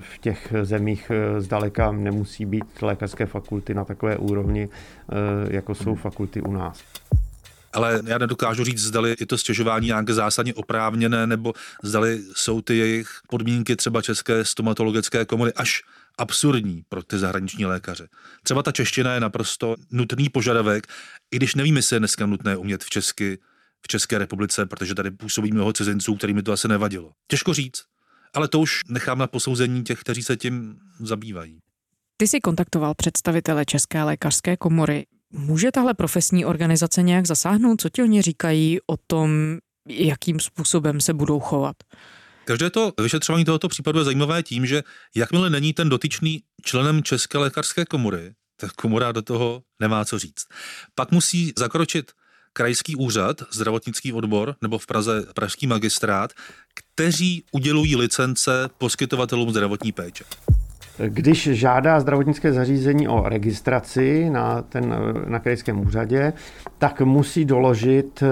v 0.00 0.18
těch 0.18 0.54
zemích 0.62 1.12
zdaleka 1.38 1.92
nemusí 1.92 2.44
být 2.46 2.82
lékařské 2.82 3.26
fakulty 3.26 3.74
na 3.74 3.84
takové 3.84 4.16
úrovni, 4.16 4.68
jako 5.50 5.74
jsou 5.74 5.94
fakulty 5.94 6.42
u 6.42 6.52
nás 6.52 6.82
ale 7.72 8.02
já 8.06 8.18
nedokážu 8.18 8.64
říct, 8.64 8.78
zdali 8.82 9.16
je 9.20 9.26
to 9.26 9.38
stěžování 9.38 9.86
nějaké 9.86 10.14
zásadně 10.14 10.54
oprávněné, 10.54 11.26
nebo 11.26 11.52
zdali 11.82 12.22
jsou 12.34 12.60
ty 12.60 12.76
jejich 12.76 13.08
podmínky 13.28 13.76
třeba 13.76 14.02
České 14.02 14.44
stomatologické 14.44 15.24
komory 15.24 15.52
až 15.52 15.82
absurdní 16.18 16.82
pro 16.88 17.02
ty 17.02 17.18
zahraniční 17.18 17.66
lékaře. 17.66 18.08
Třeba 18.42 18.62
ta 18.62 18.72
čeština 18.72 19.14
je 19.14 19.20
naprosto 19.20 19.76
nutný 19.90 20.28
požadavek, 20.28 20.86
i 21.30 21.36
když 21.36 21.54
nevím, 21.54 21.76
jestli 21.76 21.96
je 21.96 22.00
dneska 22.00 22.26
nutné 22.26 22.56
umět 22.56 22.84
v 22.84 22.90
Česky, 22.90 23.38
v 23.82 23.88
České 23.88 24.18
republice, 24.18 24.66
protože 24.66 24.94
tady 24.94 25.10
působí 25.10 25.52
mnoho 25.52 25.72
cizinců, 25.72 26.16
kterými 26.16 26.42
to 26.42 26.52
asi 26.52 26.68
nevadilo. 26.68 27.12
Těžko 27.26 27.54
říct, 27.54 27.82
ale 28.34 28.48
to 28.48 28.60
už 28.60 28.80
nechám 28.88 29.18
na 29.18 29.26
posouzení 29.26 29.84
těch, 29.84 30.00
kteří 30.00 30.22
se 30.22 30.36
tím 30.36 30.76
zabývají. 31.00 31.60
Ty 32.16 32.28
jsi 32.28 32.40
kontaktoval 32.40 32.94
představitele 32.94 33.64
České 33.64 34.02
lékařské 34.02 34.56
komory. 34.56 35.06
Může 35.32 35.72
tahle 35.72 35.94
profesní 35.94 36.44
organizace 36.44 37.02
nějak 37.02 37.26
zasáhnout? 37.26 37.80
Co 37.80 37.88
ti 37.88 38.02
oni 38.02 38.22
říkají 38.22 38.78
o 38.86 38.96
tom, 39.06 39.58
jakým 39.88 40.40
způsobem 40.40 41.00
se 41.00 41.14
budou 41.14 41.40
chovat? 41.40 41.76
Každé 42.44 42.70
to 42.70 42.92
vyšetřování 43.02 43.44
tohoto 43.44 43.68
případu 43.68 43.98
je 43.98 44.04
zajímavé 44.04 44.42
tím, 44.42 44.66
že 44.66 44.82
jakmile 45.16 45.50
není 45.50 45.72
ten 45.72 45.88
dotyčný 45.88 46.42
členem 46.62 47.02
České 47.02 47.38
lékařské 47.38 47.84
komory, 47.84 48.32
tak 48.56 48.72
komora 48.72 49.12
do 49.12 49.22
toho 49.22 49.62
nemá 49.80 50.04
co 50.04 50.18
říct. 50.18 50.44
Pak 50.94 51.10
musí 51.10 51.52
zakročit 51.58 52.12
krajský 52.52 52.96
úřad, 52.96 53.42
zdravotnický 53.52 54.12
odbor 54.12 54.56
nebo 54.62 54.78
v 54.78 54.86
Praze 54.86 55.26
pražský 55.34 55.66
magistrát, 55.66 56.32
kteří 56.74 57.44
udělují 57.52 57.96
licence 57.96 58.68
poskytovatelům 58.78 59.50
zdravotní 59.50 59.92
péče. 59.92 60.24
Když 61.06 61.48
žádá 61.52 62.00
zdravotnické 62.00 62.52
zařízení 62.52 63.08
o 63.08 63.28
registraci 63.28 64.30
na, 64.30 64.62
ten, 64.62 64.94
na 65.26 65.38
krajském 65.38 65.80
úřadě, 65.80 66.32
tak 66.78 67.00
musí 67.00 67.44
doložit, 67.44 68.22
eh, 68.22 68.28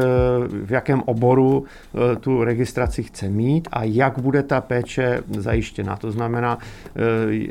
v 0.65 0.71
jakém 0.71 1.03
oboru 1.07 1.65
eh, 1.65 2.17
tu 2.17 2.45
registraci 2.45 3.03
chce 3.03 3.29
mít 3.29 3.69
a 3.73 3.85
jak 3.85 4.19
bude 4.19 4.43
ta 4.43 4.61
péče 4.61 5.21
zajištěna. 5.39 5.97
To 5.97 6.11
znamená, 6.11 6.59
eh, 6.59 7.01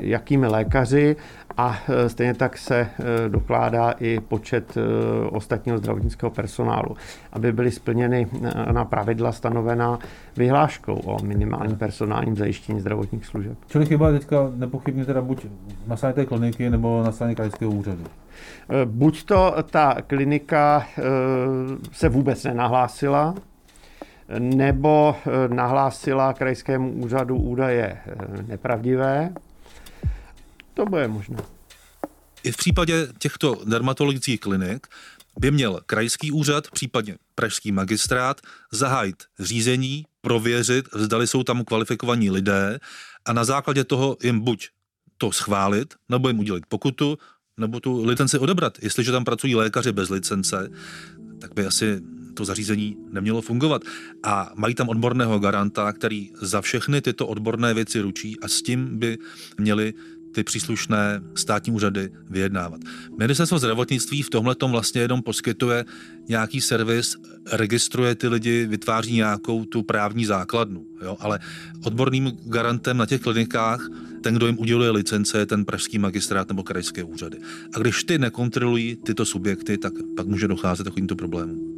jakými 0.01 0.47
lékaři 0.47 1.15
a 1.57 1.77
stejně 2.07 2.33
tak 2.33 2.57
se 2.57 2.89
dokládá 3.27 3.91
i 3.91 4.19
počet 4.19 4.77
ostatního 5.29 5.77
zdravotnického 5.77 6.29
personálu, 6.29 6.95
aby 7.33 7.51
byly 7.51 7.71
splněny 7.71 8.27
na 8.71 8.85
pravidla 8.85 9.31
stanovená 9.31 9.99
vyhláškou 10.37 10.95
o 10.95 11.23
minimálním 11.23 11.77
personálním 11.77 12.35
zajištění 12.35 12.79
zdravotních 12.79 13.25
služeb. 13.25 13.57
Čili 13.67 13.85
chyba 13.85 14.11
teďka 14.11 14.51
nepochybně 14.55 15.05
teda 15.05 15.21
buď 15.21 15.45
na 15.87 15.95
straně 15.95 16.13
té 16.13 16.25
kliniky 16.25 16.69
nebo 16.69 17.03
na 17.03 17.11
straně 17.11 17.35
krajského 17.35 17.71
úřadu. 17.71 18.03
Buď 18.85 19.23
to 19.23 19.55
ta 19.71 19.95
klinika 20.07 20.85
se 21.91 22.09
vůbec 22.09 22.43
nenahlásila, 22.43 23.35
nebo 24.39 25.15
nahlásila 25.47 26.33
krajskému 26.33 26.91
úřadu 26.91 27.37
údaje 27.37 27.97
nepravdivé. 28.47 29.29
To 30.77 30.85
bude 30.85 31.07
možné. 31.07 31.37
I 32.43 32.51
v 32.51 32.57
případě 32.57 33.07
těchto 33.19 33.61
dermatologických 33.65 34.39
klinik 34.39 34.87
by 35.39 35.51
měl 35.51 35.79
krajský 35.85 36.31
úřad, 36.31 36.71
případně 36.71 37.17
pražský 37.35 37.71
magistrát, 37.71 38.41
zahájit 38.71 39.23
řízení, 39.39 40.05
prověřit, 40.21 40.85
zdali 40.93 41.27
jsou 41.27 41.43
tam 41.43 41.65
kvalifikovaní 41.65 42.31
lidé 42.31 42.79
a 43.25 43.33
na 43.33 43.43
základě 43.43 43.83
toho 43.83 44.17
jim 44.23 44.39
buď 44.39 44.69
to 45.17 45.31
schválit, 45.31 45.93
nebo 46.09 46.27
jim 46.27 46.39
udělit 46.39 46.65
pokutu, 46.65 47.17
nebo 47.57 47.79
tu 47.79 48.05
licenci 48.05 48.39
odebrat. 48.39 48.77
Jestliže 48.81 49.11
tam 49.11 49.25
pracují 49.25 49.55
lékaři 49.55 49.91
bez 49.91 50.09
licence, 50.09 50.69
tak 51.39 51.53
by 51.53 51.65
asi 51.65 52.01
to 52.33 52.45
zařízení 52.45 52.97
nemělo 53.11 53.41
fungovat. 53.41 53.81
A 54.23 54.51
mají 54.55 54.75
tam 54.75 54.89
odborného 54.89 55.39
garanta, 55.39 55.93
který 55.93 56.31
za 56.41 56.61
všechny 56.61 57.01
tyto 57.01 57.27
odborné 57.27 57.73
věci 57.73 58.01
ručí 58.01 58.39
a 58.39 58.47
s 58.47 58.61
tím 58.61 58.99
by 58.99 59.17
měli 59.57 59.93
ty 60.37 60.43
příslušné 60.43 61.21
státní 61.35 61.73
úřady 61.73 62.09
vyjednávat. 62.29 62.81
Ministerstvo 63.17 63.59
zdravotnictví 63.59 64.21
v 64.21 64.29
tomhle 64.29 64.55
vlastně 64.67 65.01
jenom 65.01 65.21
poskytuje 65.21 65.85
nějaký 66.29 66.61
servis, 66.61 67.15
registruje 67.51 68.15
ty 68.15 68.27
lidi, 68.27 68.65
vytváří 68.65 69.13
nějakou 69.15 69.65
tu 69.65 69.83
právní 69.83 70.25
základnu. 70.25 70.85
Jo? 71.01 71.17
Ale 71.19 71.39
odborným 71.83 72.31
garantem 72.45 72.97
na 72.97 73.05
těch 73.05 73.21
klinikách, 73.21 73.89
ten, 74.21 74.35
kdo 74.35 74.47
jim 74.47 74.59
uděluje 74.59 74.89
licence, 74.89 75.37
je 75.39 75.45
ten 75.45 75.65
pražský 75.65 75.99
magistrát 75.99 76.47
nebo 76.47 76.63
krajské 76.63 77.03
úřady. 77.03 77.37
A 77.73 77.79
když 77.79 78.03
ty 78.03 78.17
nekontrolují 78.17 78.95
tyto 78.95 79.25
subjekty, 79.25 79.77
tak 79.77 79.93
pak 80.15 80.27
může 80.27 80.47
docházet 80.47 80.83
takovýmto 80.83 81.15
problémům. 81.15 81.77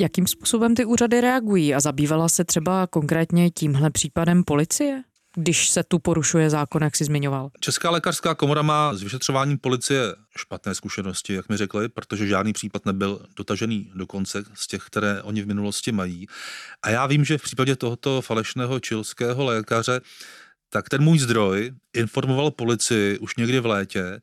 Jakým 0.00 0.26
způsobem 0.26 0.74
ty 0.74 0.84
úřady 0.84 1.20
reagují 1.20 1.74
a 1.74 1.80
zabývala 1.80 2.28
se 2.28 2.44
třeba 2.44 2.86
konkrétně 2.86 3.50
tímhle 3.50 3.90
případem 3.90 4.44
policie? 4.44 5.02
když 5.36 5.70
se 5.70 5.82
tu 5.82 5.98
porušuje 5.98 6.50
zákon, 6.50 6.82
jak 6.82 6.96
jsi 6.96 7.04
zmiňoval? 7.04 7.50
Česká 7.60 7.90
lékařská 7.90 8.34
komora 8.34 8.62
má 8.62 8.94
s 8.94 9.02
vyšetřováním 9.02 9.58
policie 9.58 10.14
špatné 10.36 10.74
zkušenosti, 10.74 11.34
jak 11.34 11.48
mi 11.48 11.56
řekli, 11.56 11.88
protože 11.88 12.26
žádný 12.26 12.52
případ 12.52 12.86
nebyl 12.86 13.26
dotažený 13.36 13.92
do 13.94 14.06
konce 14.06 14.44
z 14.54 14.66
těch, 14.66 14.82
které 14.82 15.22
oni 15.22 15.42
v 15.42 15.46
minulosti 15.46 15.92
mají. 15.92 16.26
A 16.82 16.90
já 16.90 17.06
vím, 17.06 17.24
že 17.24 17.38
v 17.38 17.42
případě 17.42 17.76
tohoto 17.76 18.22
falešného 18.22 18.80
čilského 18.80 19.44
lékaře, 19.44 20.00
tak 20.70 20.88
ten 20.88 21.02
můj 21.02 21.18
zdroj 21.18 21.72
informoval 21.94 22.50
policii 22.50 23.18
už 23.18 23.36
někdy 23.36 23.60
v 23.60 23.66
létě 23.66 24.20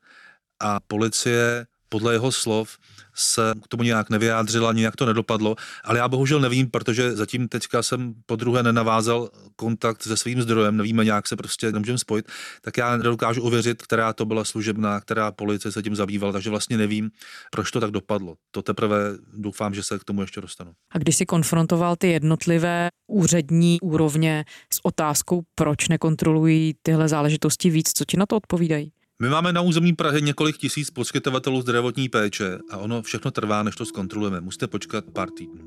a 0.60 0.80
policie 0.80 1.68
podle 1.89 2.13
jeho 2.13 2.32
slov 2.32 2.78
se 3.15 3.54
k 3.63 3.67
tomu 3.67 3.84
nějak 3.84 4.10
nevyjádřila, 4.10 4.73
nějak 4.73 4.95
to 4.95 5.06
nedopadlo, 5.06 5.56
ale 5.84 5.97
já 5.97 6.08
bohužel 6.08 6.39
nevím, 6.39 6.69
protože 6.69 7.15
zatím 7.15 7.47
teďka 7.47 7.84
jsem 7.84 8.13
po 8.26 8.36
druhé 8.36 8.63
nenavázal 8.63 9.30
kontakt 9.56 10.04
se 10.04 10.17
svým 10.17 10.41
zdrojem, 10.41 10.78
nevíme, 10.78 11.06
nějak 11.06 11.28
se 11.28 11.36
prostě 11.36 11.71
nemůžeme 11.71 11.97
spojit, 11.97 12.26
tak 12.62 12.78
já 12.78 12.97
nedokážu 12.97 13.41
uvěřit, 13.41 13.82
která 13.82 14.13
to 14.13 14.26
byla 14.26 14.45
služebná, 14.45 15.00
která 15.02 15.32
policie 15.32 15.71
se 15.71 15.84
tím 15.84 15.95
zabývala, 15.95 16.34
takže 16.34 16.50
vlastně 16.50 16.78
nevím, 16.78 17.12
proč 17.52 17.71
to 17.71 17.80
tak 17.80 17.91
dopadlo. 17.91 18.36
To 18.52 18.62
teprve 18.62 18.97
doufám, 19.34 19.73
že 19.73 19.84
se 19.84 20.00
k 20.00 20.04
tomu 20.04 20.21
ještě 20.21 20.41
dostanu. 20.41 20.71
A 20.91 20.97
když 20.97 21.15
si 21.15 21.26
konfrontoval 21.26 21.95
ty 21.95 22.08
jednotlivé 22.08 22.89
úřední 23.08 23.82
úrovně 23.82 24.45
s 24.73 24.80
otázkou, 24.84 25.41
proč 25.56 25.88
nekontrolují 25.88 26.76
tyhle 26.82 27.08
záležitosti 27.08 27.69
víc, 27.69 27.91
co 27.93 28.06
ti 28.06 28.17
na 28.17 28.26
to 28.26 28.36
odpovídají? 28.36 28.91
My 29.22 29.30
máme 29.30 29.54
na 29.54 29.62
území 29.62 29.94
Prahy 29.94 30.22
několik 30.22 30.58
tisíc 30.58 30.90
poskytovatelů 30.90 31.62
zdravotní 31.62 32.10
péče 32.10 32.60
a 32.70 32.78
ono 32.78 33.02
všechno 33.02 33.32
trvá, 33.32 33.64
než 33.64 33.76
to 33.76 33.86
zkontrolujeme. 33.86 34.42
Musíte 34.42 34.68
počkat 34.68 35.06
pár 35.14 35.30
týdnů. 35.30 35.62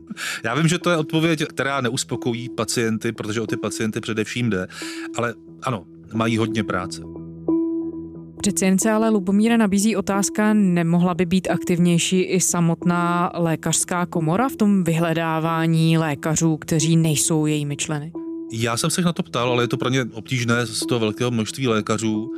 Já 0.45 0.55
vím, 0.55 0.69
že 0.69 0.79
to 0.79 0.91
je 0.91 0.97
odpověď, 0.97 1.45
která 1.45 1.81
neuspokojí 1.81 2.49
pacienty, 2.49 3.13
protože 3.13 3.41
o 3.41 3.47
ty 3.47 3.57
pacienty 3.57 4.01
především 4.01 4.51
jde, 4.51 4.67
ale 5.17 5.35
ano, 5.63 5.85
mají 6.15 6.37
hodně 6.37 6.65
práce. 6.65 7.03
Přeci 8.39 8.65
jen 8.65 8.79
se 8.79 8.91
ale 8.91 9.09
Lubomíra 9.09 9.57
nabízí 9.57 9.97
otázka, 9.97 10.55
nemohla 10.55 11.15
by 11.15 11.27
být 11.27 11.51
aktivnější 11.51 12.21
i 12.21 12.41
samotná 12.41 13.33
lékařská 13.35 14.07
komora 14.07 14.49
v 14.49 14.57
tom 14.57 14.85
vyhledávání 14.85 15.99
lékařů, 15.99 16.57
kteří 16.57 16.97
nejsou 16.97 17.47
jejími 17.47 17.77
členy? 17.77 18.13
Já 18.53 18.77
jsem 18.77 18.91
se 18.91 19.03
na 19.03 19.13
to 19.13 19.23
ptal, 19.23 19.53
ale 19.53 19.63
je 19.65 19.69
to 19.69 19.77
pro 19.77 19.89
ně 19.89 20.05
obtížné 20.13 20.67
z 20.67 20.87
toho 20.87 20.99
velkého 20.99 21.31
množství 21.31 21.69
lékařů. 21.69 22.31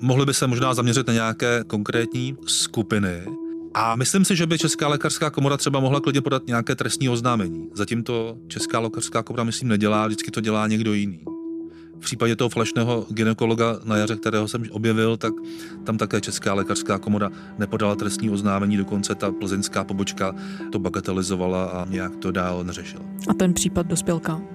Mohli 0.00 0.26
by 0.26 0.34
se 0.34 0.46
možná 0.46 0.74
zaměřit 0.74 1.06
na 1.06 1.12
nějaké 1.12 1.64
konkrétní 1.66 2.36
skupiny. 2.46 3.22
A 3.74 3.96
myslím 3.96 4.24
si, 4.24 4.36
že 4.36 4.46
by 4.46 4.58
Česká 4.58 4.88
lékařská 4.88 5.30
komora 5.30 5.56
třeba 5.56 5.80
mohla 5.80 6.00
klidně 6.00 6.20
podat 6.20 6.46
nějaké 6.46 6.74
trestní 6.74 7.08
oznámení. 7.08 7.68
Zatím 7.74 8.02
to 8.02 8.36
Česká 8.48 8.78
lékařská 8.78 9.22
komora, 9.22 9.44
myslím, 9.44 9.68
nedělá, 9.68 10.06
vždycky 10.06 10.30
to 10.30 10.40
dělá 10.40 10.66
někdo 10.66 10.92
jiný. 10.92 11.20
V 11.96 12.04
případě 12.04 12.36
toho 12.36 12.48
falešného 12.48 13.06
ginekologa 13.10 13.78
na 13.84 13.96
jaře, 13.96 14.16
kterého 14.16 14.48
jsem 14.48 14.64
objevil, 14.70 15.16
tak 15.16 15.32
tam 15.84 15.98
také 15.98 16.20
Česká 16.20 16.54
lékařská 16.54 16.98
komora 16.98 17.30
nepodala 17.58 17.96
trestní 17.96 18.30
oznámení, 18.30 18.76
dokonce 18.76 19.14
ta 19.14 19.32
plzeňská 19.32 19.84
pobočka 19.84 20.34
to 20.72 20.78
bagatelizovala 20.78 21.64
a 21.64 21.86
nějak 21.90 22.16
to 22.16 22.30
dál 22.32 22.64
neřešila. 22.64 23.04
A 23.28 23.34
ten 23.34 23.54
případ 23.54 23.86
dospěl 23.86 24.20
kam? 24.20 24.46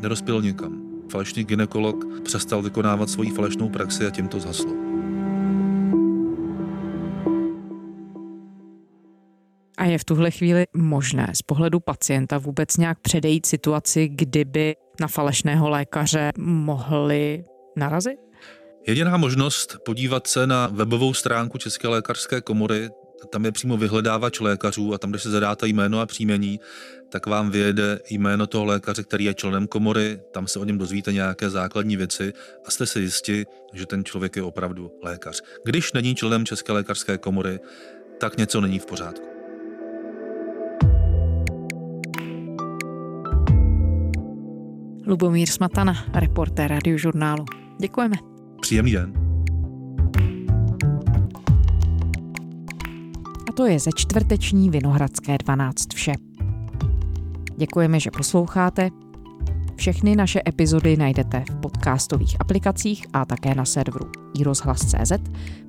Nedospěl 0.00 0.42
nikam. 0.42 0.87
Falešný 1.10 1.44
ginekolog 1.44 2.22
přestal 2.22 2.62
vykonávat 2.62 3.10
svoji 3.10 3.30
falešnou 3.30 3.68
praxi 3.68 4.06
a 4.06 4.10
tím 4.10 4.28
to 4.28 4.40
zhaslo. 4.40 4.72
A 9.78 9.84
je 9.84 9.98
v 9.98 10.04
tuhle 10.04 10.30
chvíli 10.30 10.64
možné 10.76 11.28
z 11.34 11.42
pohledu 11.42 11.80
pacienta 11.80 12.38
vůbec 12.38 12.76
nějak 12.76 12.98
předejít 13.00 13.46
situaci, 13.46 14.08
kdyby 14.08 14.76
na 15.00 15.08
falešného 15.08 15.68
lékaře 15.68 16.30
mohli 16.38 17.44
narazit? 17.76 18.18
Jediná 18.86 19.16
možnost 19.16 19.76
podívat 19.84 20.26
se 20.26 20.46
na 20.46 20.66
webovou 20.66 21.14
stránku 21.14 21.58
České 21.58 21.88
lékařské 21.88 22.40
komory, 22.40 22.88
tam 23.26 23.44
je 23.44 23.52
přímo 23.52 23.76
vyhledávač 23.76 24.40
lékařů 24.40 24.94
a 24.94 24.98
tam, 24.98 25.10
když 25.10 25.22
se 25.22 25.30
zadáte 25.30 25.68
jméno 25.68 26.00
a 26.00 26.06
příjmení, 26.06 26.60
tak 27.08 27.26
vám 27.26 27.50
vyjede 27.50 28.00
jméno 28.10 28.46
toho 28.46 28.64
lékaře, 28.64 29.02
který 29.02 29.24
je 29.24 29.34
členem 29.34 29.66
komory, 29.66 30.20
tam 30.32 30.46
se 30.46 30.58
o 30.58 30.64
něm 30.64 30.78
dozvíte 30.78 31.12
nějaké 31.12 31.50
základní 31.50 31.96
věci 31.96 32.32
a 32.64 32.70
jste 32.70 32.86
si 32.86 33.00
jisti, 33.00 33.46
že 33.72 33.86
ten 33.86 34.04
člověk 34.04 34.36
je 34.36 34.42
opravdu 34.42 34.90
lékař. 35.02 35.42
Když 35.64 35.92
není 35.92 36.14
členem 36.14 36.46
České 36.46 36.72
lékařské 36.72 37.18
komory, 37.18 37.60
tak 38.20 38.36
něco 38.36 38.60
není 38.60 38.78
v 38.78 38.86
pořádku. 38.86 39.28
Lubomír 45.06 45.48
Smatana, 45.48 45.94
reportér 46.14 46.70
radiožurnálu. 46.70 47.44
Děkujeme. 47.80 48.16
Příjemný 48.60 48.92
den. 48.92 49.12
To 53.58 53.66
je 53.66 53.78
ze 53.78 53.90
čtvrteční 53.94 54.70
Vinohradské 54.70 55.38
12 55.38 55.94
vše. 55.94 56.12
Děkujeme, 57.56 58.00
že 58.00 58.10
posloucháte. 58.10 58.90
Všechny 59.76 60.16
naše 60.16 60.40
epizody 60.48 60.96
najdete 60.96 61.44
v 61.50 61.60
podcastových 61.60 62.36
aplikacích 62.40 63.06
a 63.12 63.24
také 63.24 63.54
na 63.54 63.64
serveru 63.64 64.10
iRozhlas.cz. 64.38 65.12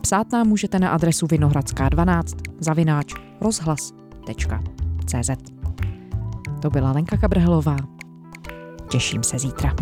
Psát 0.02 0.32
nám 0.32 0.48
můžete 0.48 0.80
na 0.80 0.90
adresu 0.90 1.26
vinohradská12 1.28 2.24
zavináč 2.60 3.14
rozhlas.cz. 3.42 5.30
To 6.62 6.70
byla 6.70 6.92
Lenka 6.92 7.18
Kabrhelová. 7.18 7.78
Těším 8.90 9.24
se 9.24 9.40
zítra. 9.40 9.76